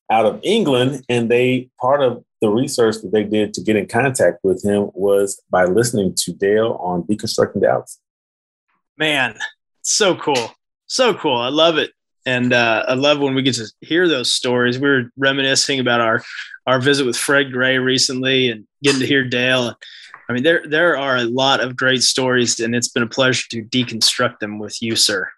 out 0.10 0.26
of 0.26 0.40
England, 0.44 1.04
and 1.10 1.30
they 1.30 1.70
part 1.80 2.02
of 2.02 2.24
the 2.42 2.50
research 2.50 2.98
that 3.02 3.12
they 3.12 3.24
did 3.24 3.54
to 3.54 3.62
get 3.62 3.76
in 3.76 3.88
contact 3.88 4.40
with 4.44 4.64
him 4.64 4.90
was 4.94 5.42
by 5.50 5.66
listening 5.66 6.14
to 6.16 6.34
Dale 6.34 6.78
on 6.82 7.04
Deconstructing 7.04 7.62
Dallas. 7.62 8.00
Man, 8.98 9.38
so 9.82 10.16
cool, 10.16 10.56
so 10.88 11.14
cool. 11.14 11.38
I 11.38 11.50
love 11.50 11.78
it, 11.78 11.92
and 12.26 12.54
uh, 12.54 12.86
I 12.88 12.94
love 12.94 13.20
when 13.20 13.36
we 13.36 13.42
get 13.42 13.56
to 13.56 13.66
hear 13.82 14.08
those 14.08 14.32
stories. 14.32 14.80
We 14.80 14.90
were 14.90 15.12
reminiscing 15.18 15.80
about 15.80 16.02
our 16.02 16.24
our 16.66 16.80
visit 16.80 17.06
with 17.06 17.18
Fred 17.18 17.52
Gray 17.52 17.78
recently, 17.78 18.50
and 18.50 18.66
getting 18.84 19.02
to 19.02 19.08
hear 19.08 19.24
Dale. 19.24 19.76
I 20.30 20.34
mean, 20.34 20.44
there 20.44 20.64
there 20.68 20.98
are 20.98 21.18
a 21.18 21.24
lot 21.24 21.62
of 21.62 21.76
great 21.76 22.04
stories, 22.04 22.60
and 22.60 22.76
it's 22.76 22.90
been 22.90 23.04
a 23.04 23.08
pleasure 23.08 23.48
to 23.52 23.64
deconstruct 23.64 24.40
them 24.40 24.60
with 24.60 24.82
you, 24.82 24.96
sir. 24.96 25.30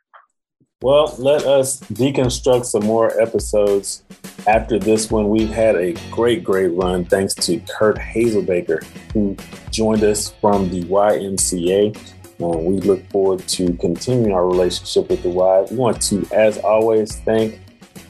Well, 0.82 1.14
let 1.20 1.44
us 1.46 1.82
deconstruct 1.82 2.66
some 2.66 2.86
more 2.86 3.20
episodes 3.20 4.04
after 4.48 4.80
this 4.80 5.12
one. 5.12 5.30
We've 5.30 5.50
had 5.50 5.76
a 5.76 5.94
great, 6.10 6.44
great 6.44 6.70
run 6.70 7.04
thanks 7.04 7.36
to 7.36 7.60
Curt 7.78 7.98
Hazelbaker, 7.98 8.84
who 9.12 9.36
joined 9.72 10.04
us 10.04 10.32
from 10.40 10.70
the 10.70 10.84
YMCA. 10.84 11.98
Uh, 12.42 12.58
we 12.58 12.80
look 12.80 13.06
forward 13.10 13.46
to 13.50 13.74
continuing 13.74 14.32
our 14.32 14.48
relationship 14.48 15.10
with 15.10 15.22
the 15.22 15.30
Y. 15.30 15.66
We 15.70 15.76
want 15.76 16.02
to, 16.04 16.26
as 16.32 16.58
always, 16.60 17.18
thank 17.18 17.60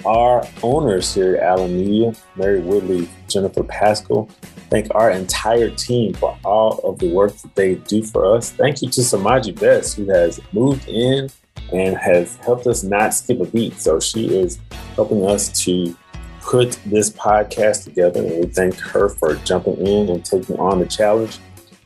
our 0.05 0.47
owners 0.63 1.13
here 1.13 1.35
at 1.35 1.59
Media, 1.69 2.13
Mary 2.35 2.59
Woodley, 2.61 3.09
Jennifer 3.27 3.63
Pascal. 3.63 4.29
Thank 4.69 4.93
our 4.93 5.11
entire 5.11 5.69
team 5.71 6.13
for 6.13 6.37
all 6.45 6.79
of 6.79 6.99
the 6.99 7.11
work 7.11 7.35
that 7.37 7.55
they 7.55 7.75
do 7.75 8.03
for 8.03 8.35
us. 8.35 8.51
Thank 8.51 8.81
you 8.81 8.89
to 8.89 9.01
Samaji 9.01 9.59
Best, 9.59 9.95
who 9.95 10.05
has 10.09 10.39
moved 10.51 10.87
in 10.87 11.29
and 11.73 11.97
has 11.97 12.35
helped 12.37 12.67
us 12.67 12.83
not 12.83 13.13
skip 13.13 13.39
a 13.39 13.45
beat. 13.45 13.79
So 13.79 13.99
she 13.99 14.27
is 14.27 14.59
helping 14.95 15.25
us 15.25 15.49
to 15.63 15.95
put 16.41 16.79
this 16.85 17.09
podcast 17.11 17.83
together, 17.83 18.23
and 18.23 18.39
we 18.39 18.45
thank 18.47 18.75
her 18.75 19.09
for 19.09 19.35
jumping 19.37 19.85
in 19.85 20.09
and 20.09 20.23
taking 20.23 20.59
on 20.59 20.79
the 20.79 20.85
challenge. 20.85 21.39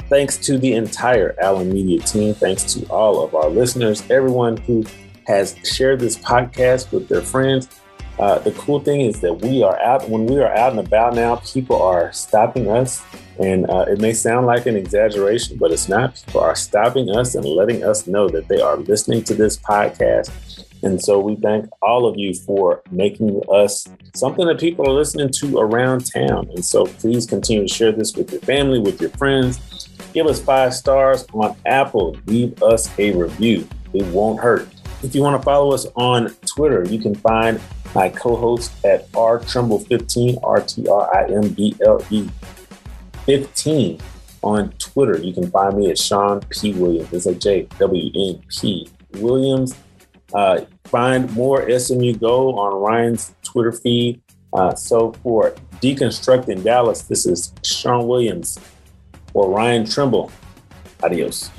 Thanks 0.10 0.38
to 0.38 0.58
the 0.58 0.74
entire 0.74 1.36
Allen 1.42 1.72
Media 1.72 2.00
team. 2.00 2.34
Thanks 2.34 2.74
to 2.74 2.86
all 2.88 3.24
of 3.24 3.34
our 3.34 3.50
listeners, 3.50 4.04
everyone 4.10 4.58
who 4.58 4.84
has 5.26 5.56
shared 5.64 6.00
this 6.00 6.18
podcast 6.18 6.92
with 6.92 7.08
their 7.08 7.22
friends. 7.22 7.70
Uh, 8.20 8.40
the 8.40 8.52
cool 8.52 8.80
thing 8.80 9.02
is 9.02 9.20
that 9.22 9.34
we 9.34 9.64
are 9.64 9.80
out 9.82 10.08
when 10.08 10.26
we 10.26 10.40
are 10.40 10.54
out 10.56 10.72
and 10.72 10.80
about 10.80 11.16
now. 11.16 11.38
People 11.38 11.82
are 11.82 12.12
stopping 12.14 12.70
us, 12.70 13.04
and 13.40 13.70
uh, 13.70 13.86
it 13.88 14.00
may 14.00 14.14
sound 14.14 14.46
like 14.46 14.66
an 14.66 14.76
exaggeration, 14.76 15.58
but 15.58 15.72
it's 15.72 15.90
not. 15.90 16.22
People 16.26 16.42
are 16.42 16.56
stopping 16.56 17.10
us 17.10 17.34
and 17.36 17.44
letting 17.46 17.84
us 17.84 18.06
know 18.06 18.30
that 18.30 18.48
they 18.48 18.62
are 18.62 18.78
listening 18.78 19.24
to 19.24 19.34
this 19.34 19.58
podcast. 19.58 20.30
And 20.84 21.02
so 21.02 21.18
we 21.18 21.38
thank 21.38 21.70
all 21.82 22.06
of 22.06 22.20
you 22.20 22.34
for 22.34 22.84
making 22.92 23.42
us 23.50 23.88
something 24.14 24.46
that 24.48 24.60
people 24.60 24.86
are 24.88 24.94
listening 24.94 25.30
to 25.40 25.58
around 25.58 26.12
town. 26.12 26.50
And 26.50 26.64
so 26.64 26.86
please 26.86 27.26
continue 27.26 27.66
to 27.66 27.74
share 27.74 27.94
this 27.94 28.16
with 28.16 28.32
your 28.32 28.42
family, 28.42 28.80
with 28.80 29.00
your 29.00 29.10
friends. 29.12 29.90
Give 30.14 30.28
us 30.28 30.42
five 30.42 30.74
stars 30.74 31.26
on 31.34 31.56
Apple. 31.66 32.18
Leave 32.28 32.62
us 32.62 32.90
a 33.00 33.16
review. 33.16 33.68
It 33.94 34.06
won't 34.08 34.42
hurt. 34.42 34.68
If 35.04 35.16
you 35.16 35.22
want 35.22 35.42
to 35.42 35.44
follow 35.44 35.74
us 35.74 35.88
on 35.96 36.36
Twitter, 36.46 36.84
you 36.86 37.00
can 37.00 37.16
find 37.16 37.62
my 37.96 38.10
co-host 38.10 38.72
at 38.86 39.08
R 39.16 39.40
Trimble 39.40 39.80
15, 39.80 40.40
R 40.44 40.62
T 40.62 40.88
R 40.88 41.16
I 41.16 41.32
M 41.32 41.50
B 41.50 41.76
L 41.86 42.04
E 42.10 42.30
15 43.26 44.00
on 44.42 44.72
Twitter. 44.74 45.20
You 45.20 45.34
can 45.34 45.50
find 45.50 45.78
me 45.78 45.90
at 45.90 45.98
Sean 45.98 46.42
P. 46.50 46.74
Williams. 46.74 47.14
It's 47.14 47.26
a 47.26 47.36
J 47.36 47.68
W 47.80 48.32
N 48.32 48.42
P 48.50 48.90
Williams. 49.14 49.76
Uh, 50.34 50.62
find 50.86 51.32
more 51.34 51.70
SMU 51.80 52.14
Go 52.16 52.58
on 52.58 52.82
Ryan's 52.82 53.34
Twitter 53.44 53.72
feed. 53.72 54.22
Uh, 54.54 54.74
so 54.76 55.14
for 55.24 55.56
Deconstructing 55.82 56.64
Dallas, 56.64 57.04
this 57.04 57.26
is 57.26 57.54
Sean 57.64 58.08
Williams 58.08 58.60
or 59.34 59.50
Ryan 59.50 59.86
Trimble. 59.86 60.32
Adios. 61.04 61.50